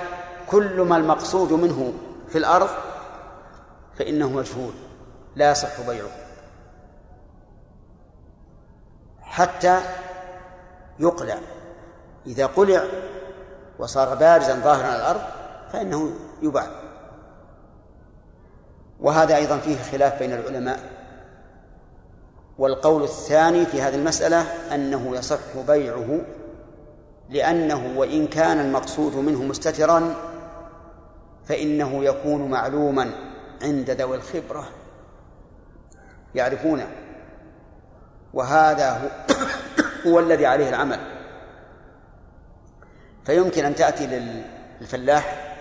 [0.51, 1.93] كل ما المقصود منه
[2.29, 2.69] في الأرض
[3.99, 4.73] فإنه مجهول
[5.37, 6.11] لا يصح بيعه.
[9.21, 9.81] حتى
[10.99, 11.39] يقلع.
[12.27, 12.85] إذا قلع
[13.79, 15.21] وصار بارزا ظاهرا على الأرض
[15.73, 16.11] فإنه
[16.43, 16.67] يباع.
[19.01, 20.96] وهذا أيضا فيه خلاف بين العلماء.
[22.59, 24.41] والقول الثاني في هذه المسألة
[24.75, 26.21] أنه يصح بيعه
[27.31, 30.15] لأنه وإن كان المقصود منه مستترا
[31.45, 33.11] فإنه يكون معلوما
[33.63, 34.69] عند ذوي الخبرة.
[36.35, 36.87] يعرفونه
[38.35, 39.09] وهذا هو,
[40.11, 41.01] هو الذي عليه العمل.
[43.25, 44.07] فيمكن أن تأتي
[44.81, 45.55] للفلاح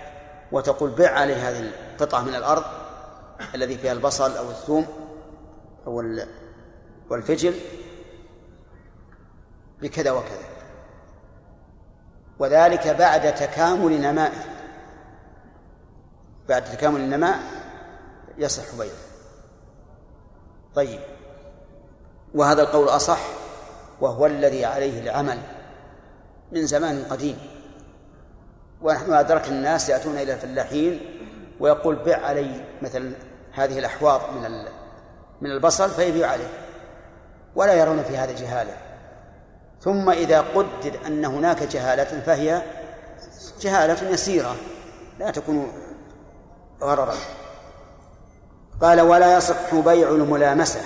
[0.51, 2.63] وتقول بع عليه هذه القطعة من الأرض
[3.55, 4.85] الذي فيها البصل أو الثوم
[5.87, 6.01] أو
[7.09, 7.53] والفجل
[9.81, 10.45] بكذا وكذا.
[12.39, 14.43] وذلك بعد تكامل نمائه.
[16.49, 17.39] بعد تكامل النماء
[18.37, 18.95] يصح بيعه
[20.75, 20.99] طيب.
[22.35, 23.19] وهذا القول أصح
[24.01, 25.39] وهو الذي عليه العمل
[26.51, 27.37] من زمان قديم.
[28.81, 30.99] ونحن أدركنا الناس يأتون إلى الفلاحين
[31.59, 33.11] ويقول بع علي مثلا
[33.51, 34.65] هذه الأحواض من
[35.41, 36.64] من البصل فيبيع عليه.
[37.55, 38.73] ولا يرون في هذا جهالة
[39.81, 42.61] ثم إذا قدر أن هناك جهالة فهي
[43.61, 44.55] جهالة يسيرة
[45.19, 45.71] لا تكون
[46.81, 47.15] غررا.
[48.81, 50.81] قال ولا يصح بيع الملامسة.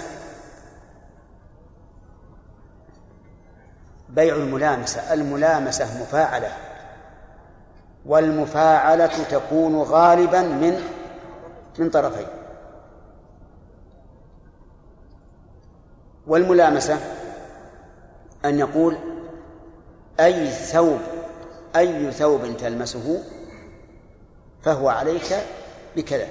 [4.09, 6.51] بيع الملامسة الملامسة مفاعلة.
[8.05, 10.81] والمفاعلة تكون غالبا من
[11.79, 12.38] من طرفين.
[16.29, 16.99] والملامسة
[18.45, 18.97] أن يقول
[20.19, 20.99] أي ثوب
[21.75, 23.23] أي ثوب تلمسه
[24.63, 25.35] فهو عليك
[25.95, 26.27] بكذا.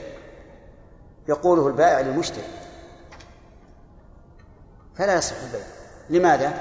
[1.29, 2.45] يقوله البائع للمشتري.
[4.97, 5.67] فلا يصح البيع.
[6.11, 6.55] لماذا؟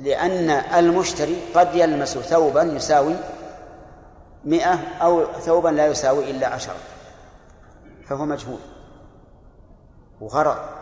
[0.00, 3.14] لأن المشتري قد يلمس ثوبا يساوي
[4.44, 6.76] مئة أو ثوبا لا يساوي إلا عشرة.
[8.08, 8.58] فهو مجهول.
[10.20, 10.75] وغرر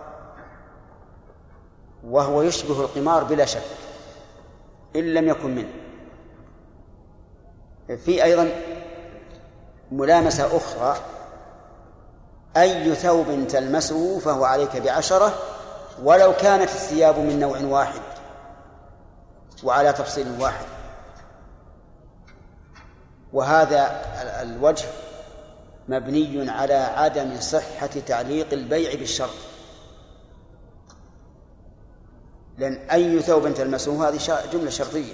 [2.09, 3.63] وهو يشبه القمار بلا شك
[4.97, 5.73] إن لم يكن منه.
[7.97, 8.51] في أيضا
[9.93, 10.97] ملامسة أخرى
[12.57, 15.35] أي ثوب تلمسه فهو عليك بعشرة
[16.03, 18.01] ولو كانت الثياب من نوع واحد
[19.65, 20.67] وعلى تفصيل واحد.
[23.33, 24.03] وهذا
[24.43, 24.87] الوجه
[25.89, 29.54] مبني على عدم صحة تعليق البيع بالشرط.
[32.59, 34.19] لأن أي ثوب تلمسه هذه
[34.53, 35.13] جملة شرطية.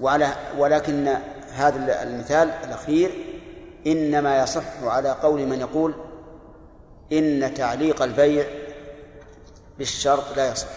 [0.00, 1.08] وعلى ولكن
[1.52, 3.10] هذا المثال الأخير
[3.86, 5.94] إنما يصح على قول من يقول
[7.12, 8.46] إن تعليق البيع
[9.78, 10.68] بالشرط لا يصح.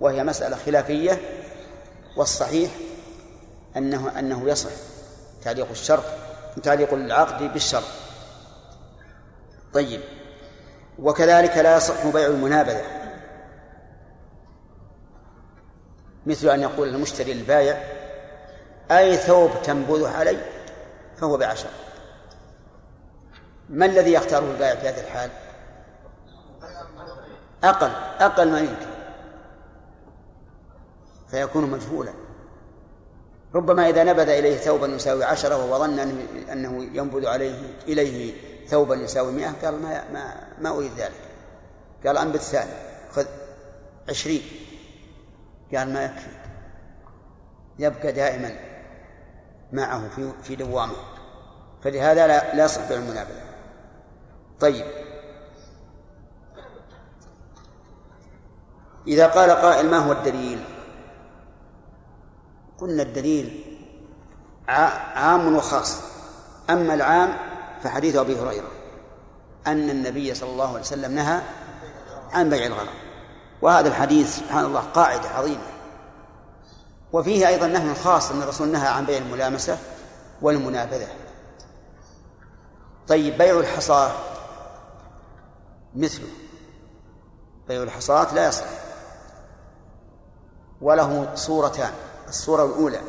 [0.00, 1.20] وهي مسألة خلافية
[2.16, 2.70] والصحيح
[3.76, 4.70] أنه أنه يصح
[5.44, 6.04] تعليق الشرط
[6.62, 7.88] تعليق العقد بالشرط.
[9.74, 10.00] طيب.
[10.98, 12.97] وكذلك لا يصح بيع المنابذة.
[16.28, 17.82] مثل أن يقول المشتري للبايع
[18.90, 20.38] أي ثوب تنبذه علي؟
[21.16, 21.68] فهو بعشر.
[23.68, 25.30] ما الذي يختاره البائع في هذه الحال؟
[27.64, 27.90] أقل
[28.20, 28.86] أقل ما يمكن.
[31.30, 32.12] فيكون مجهولا.
[33.54, 35.98] ربما إذا نبذ إليه ثوبا يساوي عشرة وهو ظن
[36.52, 38.34] أنه ينبذ عليه إليه
[38.66, 41.20] ثوبا يساوي مئة قال ما ما ما أريد ذلك.
[42.06, 42.72] قال أنبذ ثاني
[43.12, 43.26] خذ
[44.08, 44.42] عشرين.
[45.76, 46.30] قال ما يكفي.
[47.78, 48.50] يبقى دائما
[49.72, 50.96] معه في في دوامه.
[51.82, 53.42] فلهذا لا, لا يصح المنابذة
[54.60, 54.86] طيب.
[59.06, 60.64] إذا قال قائل ما هو الدليل؟
[62.78, 63.78] قلنا الدليل
[64.68, 66.02] عام وخاص.
[66.70, 67.36] أما العام
[67.82, 68.70] فحديث أبي هريرة
[69.66, 71.40] أن النبي صلى الله عليه وسلم نهى
[72.32, 73.07] عن بيع الغرام
[73.62, 75.66] وهذا الحديث سبحان الله قاعدة عظيمة.
[77.12, 79.78] وفيه أيضا نهي خاص أن الرسول نهى عن بيع الملامسة
[80.42, 81.08] والمنابذة
[83.08, 84.10] طيب بيع الحصاة
[85.94, 86.28] مثله.
[87.68, 88.66] بيع الحصاة لا يصح.
[90.80, 91.92] وله صورتان.
[92.28, 93.00] الصورة الأولى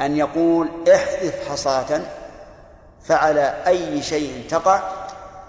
[0.00, 2.00] أن يقول احذف حصاة
[3.04, 4.82] فعلى أي شيء تقع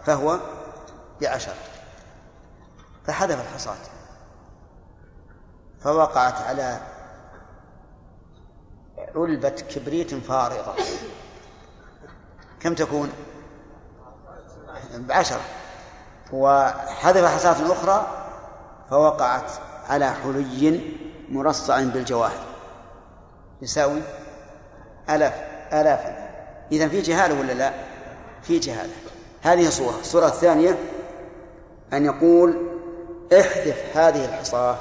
[0.05, 0.39] فهو
[1.21, 1.53] بعشر
[3.05, 3.77] فحذف الحصاة
[5.79, 6.79] فوقعت على
[9.15, 10.75] علبة كبريت فارغة.
[12.59, 13.11] كم تكون؟
[14.95, 15.41] بعشرة.
[16.31, 18.25] وحذف حصاة أخرى
[18.89, 19.51] فوقعت
[19.89, 20.81] على حلي
[21.29, 22.45] مرصع بالجواهر.
[23.61, 24.01] يساوي
[25.09, 26.29] آلافا
[26.71, 27.73] إذا في جهالة ولا لا؟
[28.41, 28.93] في جهالة.
[29.41, 29.99] هذه صورة.
[29.99, 30.77] الصورة الثانية
[31.93, 32.68] أن يقول
[33.33, 34.77] احذف هذه الحصاة.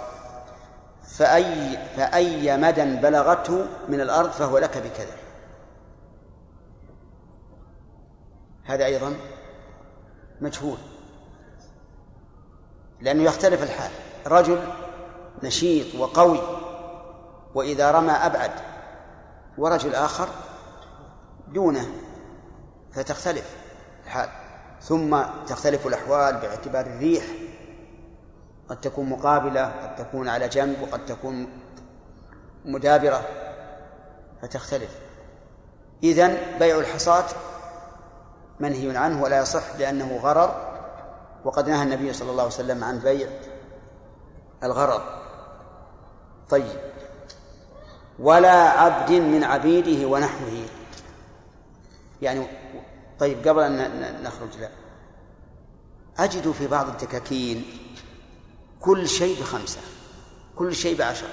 [1.03, 5.16] فأي فأي مدى بلغته من الأرض فهو لك بكذا.
[8.65, 9.15] هذا أيضا
[10.41, 10.79] مجهول.
[13.01, 13.91] لأنه يختلف الحال.
[14.27, 14.61] رجل
[15.43, 16.41] نشيط وقوي
[17.55, 18.51] وإذا رمى أبعد
[19.59, 20.29] ورجل آخر
[21.49, 21.89] دونه
[22.93, 23.57] فتختلف
[24.05, 24.29] الحال.
[24.83, 27.25] ثم تختلف الأحوال باعتبار الريح
[28.69, 31.49] قد تكون مقابلة قد تكون على جنب وقد تكون
[32.65, 33.24] مدابرة
[34.43, 34.99] فتختلف.
[36.03, 37.24] إذن بيع الحصاة
[38.61, 40.69] منهي عنه ولا يصح لأنه غرر
[41.45, 43.28] وقد نهى النبي صلى الله عليه وسلم عن بيع
[44.62, 45.03] الغرر.
[46.51, 46.81] طيب.
[48.19, 50.66] ولا عبد من عبيده ونحوه.
[52.23, 52.47] يعني
[53.19, 54.69] طيب قبل أن نخرج لا.
[56.19, 57.65] أجد في بعض الدكاكين
[58.81, 59.81] كل شيء بخمسة
[60.57, 61.29] كل شيء بعشرة.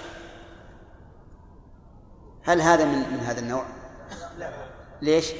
[2.43, 3.65] هل هذا من من هذا النوع؟
[5.01, 5.31] ليش؟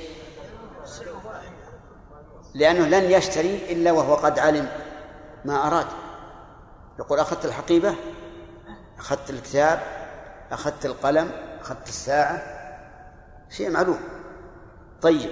[2.53, 4.69] لأنه لن يشتري إلا وهو قد علم
[5.45, 5.87] ما أراد.
[6.99, 7.95] يقول أخذت الحقيبة
[8.97, 9.79] أخذت الكتاب
[10.51, 12.43] أخذت القلم أخذت الساعة.
[13.49, 13.99] شيء معلوم.
[15.01, 15.29] طيب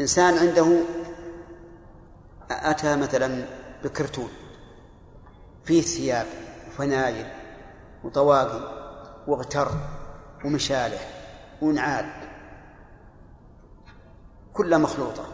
[0.00, 0.82] إنسان عنده
[2.50, 3.44] أتى مثلا
[3.84, 4.30] بكرتون.
[5.64, 6.26] فيه ثياب
[6.68, 7.26] وفنايل
[8.04, 8.82] وطواقي
[9.26, 9.68] واغتر
[10.44, 11.08] ومشالح
[11.62, 12.12] ونعال
[14.52, 15.24] كلها مخلوطة.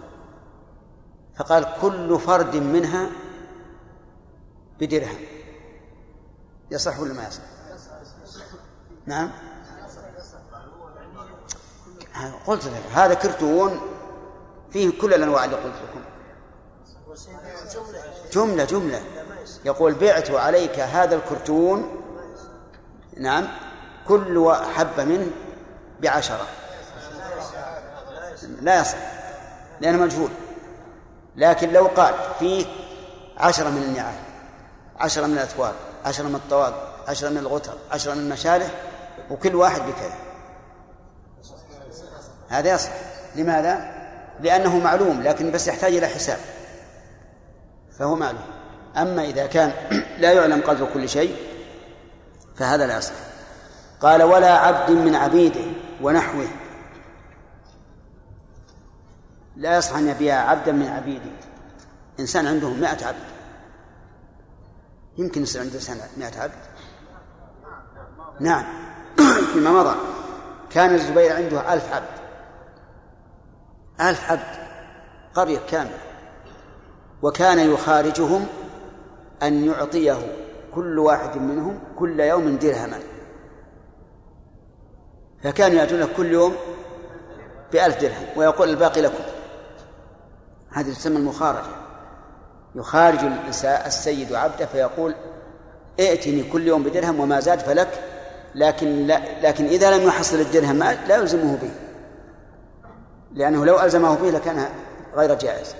[1.36, 3.10] فقال كل فرد منها
[4.80, 5.18] بدرهم.
[6.70, 7.42] يصح ولا ما يصح؟
[9.06, 9.30] نعم.
[12.46, 13.80] قلت لك هذا كرتون
[14.70, 16.00] فيه كل الأنواع اللي قلت لكم.
[18.32, 19.02] جملة جملة.
[19.64, 22.02] يقول بعت عليك هذا الكرتون
[23.16, 23.48] نعم
[24.08, 25.30] كل حبه منه
[26.00, 26.46] بعشرة.
[28.60, 28.98] لا يصح
[29.80, 30.30] لأنه مجهول.
[31.36, 32.66] لكن لو قال فيه
[33.38, 34.14] عشرة من النعال
[34.96, 38.70] عشرة من الأثواب عشرة من الطواق عشرة من الغتر عشرة من المشالح
[39.30, 40.16] وكل واحد بكذا.
[42.48, 42.90] هذا يصح.
[43.36, 43.98] لماذا؟
[44.40, 46.38] لأنه معلوم لكن بس يحتاج إلى حساب.
[47.98, 48.57] فهو معلوم.
[48.96, 49.72] أما إذا كان
[50.22, 51.36] لا يعلم قدر كل شيء
[52.56, 53.12] فهذا لا يصح.
[54.00, 55.64] قال ولا عبد من عبيده
[56.02, 56.48] ونحوه.
[59.56, 61.30] لا يصح أن يبيع عبدا من عبيده.
[62.20, 63.24] إنسان عنده مائة عبد.
[65.18, 66.52] يمكن يصير عنده إنسان مائة عبد؟
[68.40, 68.64] نعم.
[69.52, 69.96] فيما مضى
[70.70, 72.18] كان الزبير عنده ألف عبد.
[74.00, 74.68] ألف عبد
[75.34, 75.98] قرية كاملة.
[77.22, 78.46] وكان يخارجهم
[79.42, 80.18] أن يعطيه
[80.74, 82.98] كل واحد منهم كل يوم درهما.
[85.42, 86.54] فكانوا يأتونه كل يوم
[87.72, 89.24] بألف درهم ويقول الباقي لكم.
[90.70, 91.78] هذه تسمى المخارجة.
[92.74, 93.18] يخارج
[93.64, 95.14] السيد عبده فيقول
[96.00, 98.04] ائتني كل يوم بدرهم وما زاد فلك
[98.54, 101.70] لكن لا لكن إذا لم يحصل الدرهم لا يلزمه به.
[103.34, 104.68] لأنه لو ألزمه به لكان
[105.14, 105.74] غير جائز.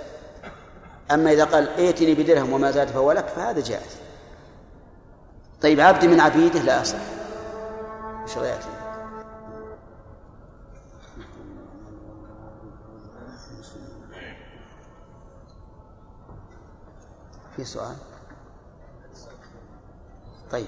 [1.11, 3.97] أما إذا قال ائتني بدرهم وما زاد فهو لك فهذا جائز.
[5.61, 6.99] طيب عبد من عبيده لا أصح.
[8.23, 8.59] إيش رأيك؟
[17.55, 17.95] في سؤال؟
[20.51, 20.67] طيب.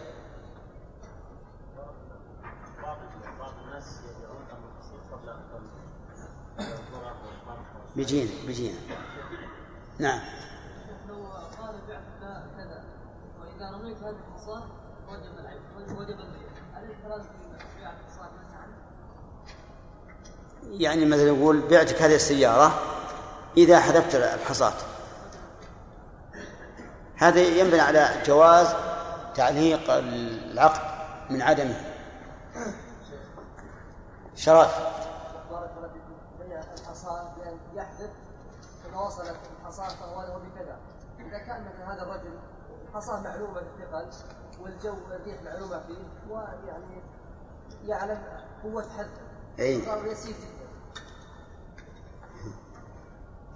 [7.96, 8.78] بيجينا بيجينا.
[10.02, 10.20] نعم؟
[20.72, 22.80] يعني مثلا يقول بعتك هذه السيارة
[23.58, 24.74] إذا حذفت الحصاة
[27.16, 28.68] هذا ينبني على جواز
[29.36, 30.82] تعليق العقد
[31.30, 31.82] من عدمه
[34.36, 34.80] شرف
[35.52, 36.16] بارك الله فيكم
[37.76, 38.21] يحذف
[38.92, 39.28] اذا وصلت
[40.02, 40.80] له بكذا.
[41.20, 42.40] إذا كان مثلا هذا الرجل
[42.90, 44.10] الحصاه معلومة بالثقل
[44.62, 47.04] والجو الريح معلومة فيه ويعني
[47.86, 48.24] يعلم
[48.64, 49.22] قوة حذفه
[49.60, 49.86] أي.
[49.86, 50.62] صار يسير جدا.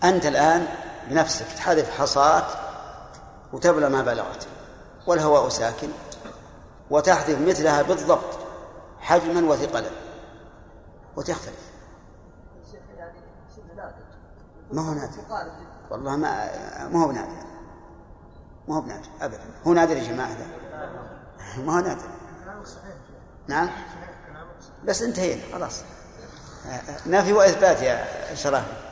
[0.04, 0.68] أنت الآن
[1.10, 2.46] بنفسك تحذف حصاة
[3.54, 4.48] وتبلغ ما بلغت
[5.08, 5.90] والهواء ساكن
[6.90, 8.40] وتحذف مثلها بالضبط
[9.00, 9.90] حجما وثقلا
[11.16, 11.75] وتختلف.
[14.72, 15.22] ما هو نادر.
[15.90, 16.50] والله ما
[16.88, 17.46] ما هو بنادر.
[18.68, 19.40] ما هو بنادر ابدا.
[19.68, 20.46] هو نادر يا جماعة ده.
[21.64, 22.10] ما هو نادر.
[23.48, 23.70] نعم؟
[24.86, 25.82] بس انتهينا خلاص.
[27.08, 28.85] نفي واثبات يا شرافي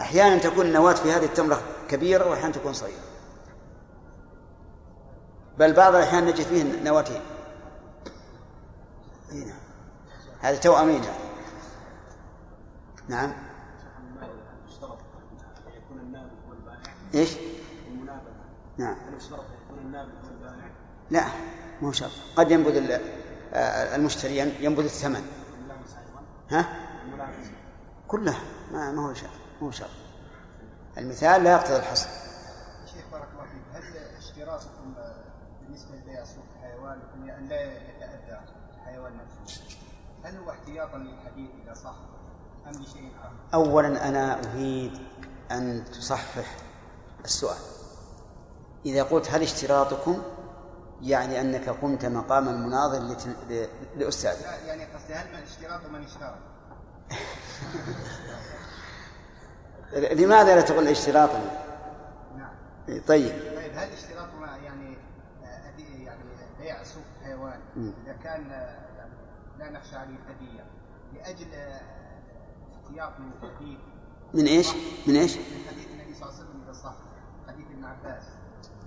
[0.00, 3.06] أحيانا تكون النواة في هذه التمرة كبيرة وأحيانا تكون صغيرة.
[5.58, 7.20] بل بعض الأحيان نجد فيه نواتين.
[10.40, 11.26] هذه توأمين يعني.
[13.08, 13.32] نعم.
[17.14, 17.36] إيش؟
[18.78, 18.96] نعم.
[21.10, 21.24] لا
[21.82, 22.10] مو شرط.
[22.36, 23.00] قد ينبذ
[23.54, 25.26] آه، المشتري ينبذ الثمن.
[26.50, 26.86] ها؟
[28.08, 28.40] كلها
[28.72, 29.30] ما ما هو شرط.
[29.62, 29.90] مو شرط.
[30.98, 32.08] المثال لا يقتضي الحصر.
[32.86, 33.62] شيخ بارك الله فيك.
[33.72, 34.94] هل اشتراطكم
[35.62, 36.98] بالنسبة لبيع سوق الحيوان
[37.38, 37.95] ان لا
[40.24, 41.94] هل هو احتياطا للحديث إذا صح
[42.66, 44.92] أم لشيء آخر؟ أولا أنا أريد
[45.52, 46.56] أن تصحح
[47.24, 47.58] السؤال.
[48.86, 50.22] إذا قلت هل اشتراطكم
[51.02, 56.04] يعني أنك قمت مقام المناظر لت- ل- لأستاذ لا يعني قصدي هل من اشتراط من
[56.04, 56.38] اشترط؟
[60.22, 61.40] لماذا لا تقول اشتراطا
[62.36, 62.50] نعم.
[62.88, 63.02] طيب.
[63.08, 63.32] طيب
[63.74, 64.96] هل اشتراطنا يعني
[65.44, 66.20] آه، يعني
[66.60, 67.92] بيع سوق الحيوان مم.
[68.04, 68.50] إذا كان
[69.58, 70.64] لا نخشى عليه الهدية.
[71.14, 71.80] لأجل آه،
[72.74, 73.78] احتياط من الحديث.
[74.34, 74.68] من إيش؟
[75.06, 76.94] من من حديث النبي صلى الله عليه وسلم إذا صح.
[77.48, 78.22] حديث ابن عباس.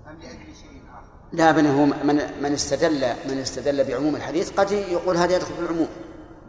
[0.06, 4.70] أم لأجل شيء آخر؟ لا بل هو من من استدل من استدل بعموم الحديث قد
[4.70, 5.88] يقول هذا يدخل في العموم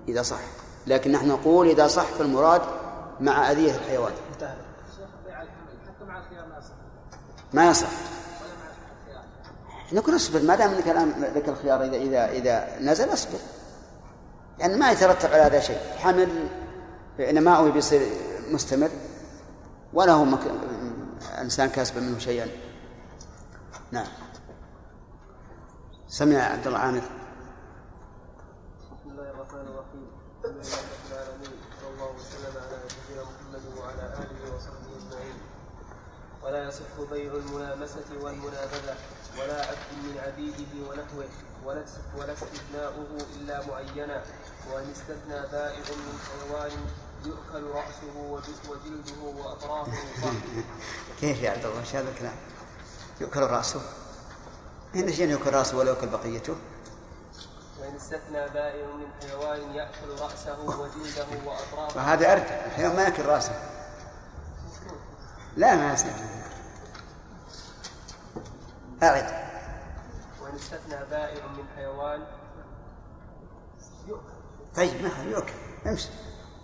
[0.08, 0.40] إذا صح.
[0.88, 2.62] لكن نحن نقول إذا صح فالمراد
[3.20, 4.14] مع أذية الحيوان.
[7.54, 7.90] ما يصح.
[9.94, 13.40] نقول أصبر ما دام إنك الآن لك الخيار إذا إذا إذا نزل أصبر.
[14.62, 15.78] يعني ما يترتب على هذا شيء.
[15.98, 16.48] حمل
[17.20, 18.02] نماؤه بيصير
[18.52, 18.90] مستمر
[19.94, 20.40] ولا هو مك...
[21.42, 22.48] إنسان كاسب منه شيئا.
[23.92, 24.08] نعم.
[26.08, 27.02] سمع عبد الله عامر.
[27.02, 27.10] بسم
[29.10, 30.08] الله الرحمن الرحيم
[30.46, 35.38] الحمد لله رب العالمين صلى الله وسلم على نبينا محمد وعلى اله وصحبه اجمعين
[36.44, 38.96] ولا يصح بيع الملامسة والمنابذة
[39.40, 41.30] ولا عبد من عبيده ونحوه
[42.18, 44.18] ولا استثناؤه إلا معينا.
[44.70, 46.72] وأن استثنى بائع من حيوان
[47.26, 50.32] يؤكل رأسه وجلده وأطرافه صح
[51.20, 52.36] كيف يا عبد الله؟ إيش هذا الكلام؟
[53.22, 53.82] يؤكل رأسه.
[54.96, 56.56] هنا شيء يؤكل رأسه ولا يؤكل بقيته؟
[57.80, 62.66] وإن استثنى بائع من حيوان يأكل رأسه وجلده وأطرافه وهذا أرجع.
[62.66, 63.70] الحيوان ما يأكل رأسه.
[65.58, 66.42] لا ما يستثنى
[69.04, 69.52] أعد.
[70.42, 72.24] وإن استثنى بائع من حيوان
[74.08, 74.41] يؤكل
[74.76, 75.54] طيب ما يؤكل
[75.86, 76.10] امشي.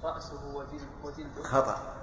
[0.03, 1.93] رأسه وجلد وجلده خطأ.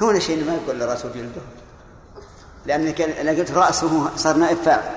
[0.00, 1.40] هنا شيء ما يقول رأسه وجلده
[2.66, 4.94] لأنك أنا قلت رأسه صار نائب فاعل.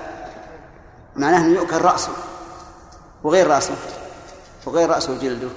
[1.16, 2.12] معناه أنه يؤكل رأسه.
[3.24, 3.76] وغير رأسه.
[4.66, 5.48] وغير رأسه وجلده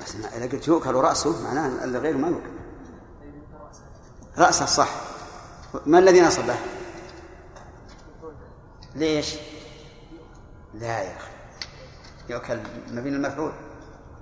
[0.00, 2.50] بس إذا قلت يؤكل رأسه معناه أن الغير ما يؤكل.
[4.38, 4.88] رأسه صح.
[5.86, 6.56] ما الذي نصبه؟
[8.94, 9.34] ليش؟
[10.74, 11.30] لا يا أخي.
[12.28, 12.58] يؤكل
[12.90, 13.52] مبين المفعول.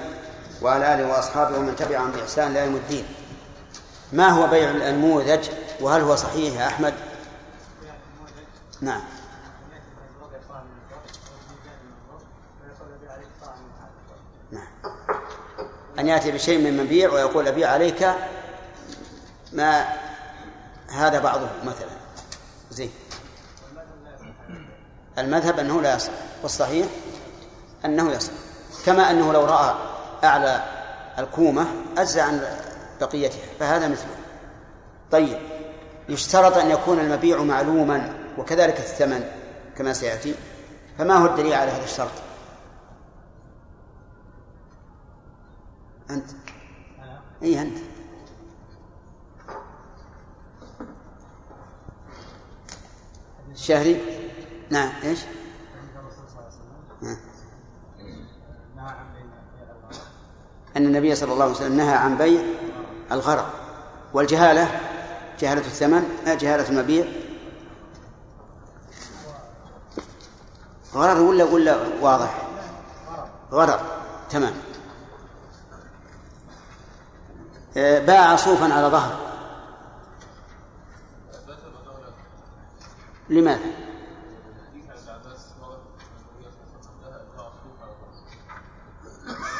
[0.62, 3.04] وعلى آله وأصحابه ومن تبعهم بإحسان لا يوم الدين.
[4.12, 5.48] ما هو بيع النموذج
[5.80, 6.94] وهل هو صحيح يا أحمد؟
[8.80, 9.00] نعم.
[14.52, 14.68] نعم.
[15.98, 18.14] أن يأتي بشيء من مبيع ويقول أبيع عليك
[19.52, 19.84] ما
[20.88, 21.88] هذا بعضه مثلا
[22.70, 22.90] زين
[25.18, 26.12] المذهب أنه لا يصح
[26.42, 26.86] والصحيح
[27.84, 28.32] أنه يصح
[28.86, 29.74] كما أنه لو رأى
[30.24, 30.64] أعلى
[31.18, 31.66] الكومة
[31.98, 32.42] أجزى عن
[33.00, 34.16] بقيتها فهذا مثله
[35.10, 35.55] طيب
[36.08, 39.24] يشترط أن يكون المبيع معلوما وكذلك الثمن
[39.76, 40.34] كما سيأتي
[40.98, 42.10] فما هو الدليل على هذا الشرط؟
[46.10, 46.30] أنت.
[47.42, 47.78] أي أنت.
[53.52, 54.00] الشهري
[54.70, 55.18] نعم إيش؟
[60.76, 62.40] أن النبي صلى الله عليه وسلم نهى عن بيع
[63.12, 63.44] الغرض
[64.14, 64.80] والجهالة
[65.40, 67.04] جهالة الثمن آه، جهالة المبيع
[70.94, 72.42] غرر ولا ولا واضح؟
[73.52, 73.80] غرر
[74.30, 74.54] تمام
[77.76, 79.16] آه، باع صوفا على ظهر
[83.28, 83.86] لماذا؟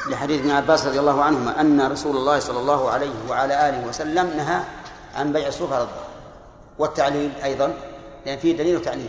[0.09, 4.27] لحديث ابن عباس رضي الله عنهما أن رسول الله صلى الله عليه وعلى آله وسلم
[4.37, 4.61] نهى
[5.17, 6.07] عن بيع الصوف على الظهر
[6.79, 7.75] والتعليل أيضا
[8.27, 9.09] لأن فيه دليل وتعليل.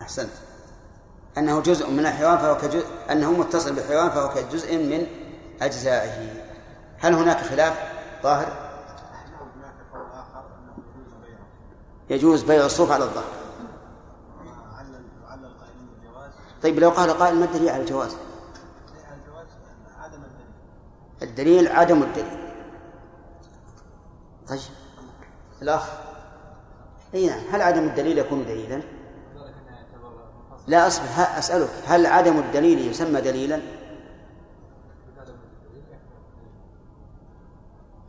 [0.00, 0.30] أحسنت.
[1.38, 5.06] أنه جزء من الحيوان فهو كجزء أنه متصل بالحيوان فهو كجزء من
[5.62, 6.44] أجزائه.
[6.98, 8.72] هل هناك خلاف ظاهر؟
[12.10, 13.41] يجوز بيع الصوف على الظهر
[16.62, 18.16] طيب لو قال قائل ما الدليل على الجواز؟
[21.22, 22.52] الدليل عدم الدليل.
[24.48, 24.60] طيب.
[25.62, 25.90] الأخ
[27.14, 28.82] أي نعم هل عدم الدليل يكون دليلا؟
[30.66, 33.60] لا أصبر أسألك هل عدم الدليل يسمى دليلا؟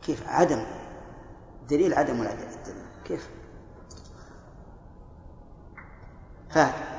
[0.02, 0.66] كيف؟ عدم.
[1.68, 3.30] دليل عدم ولا دليل؟ كيف؟
[6.50, 6.93] فهد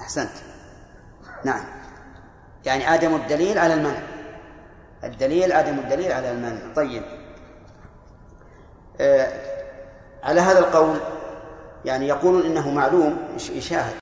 [0.00, 0.30] أحسنت.
[1.44, 1.64] نعم.
[2.64, 4.02] يعني عدم الدليل على المنع.
[5.04, 6.74] الدليل عدم الدليل على المنع.
[6.76, 7.02] طيب.
[9.00, 9.58] آه
[10.22, 10.98] على هذا القول
[11.84, 13.18] يعني يقولون إنه معلوم
[13.50, 13.94] يشاهد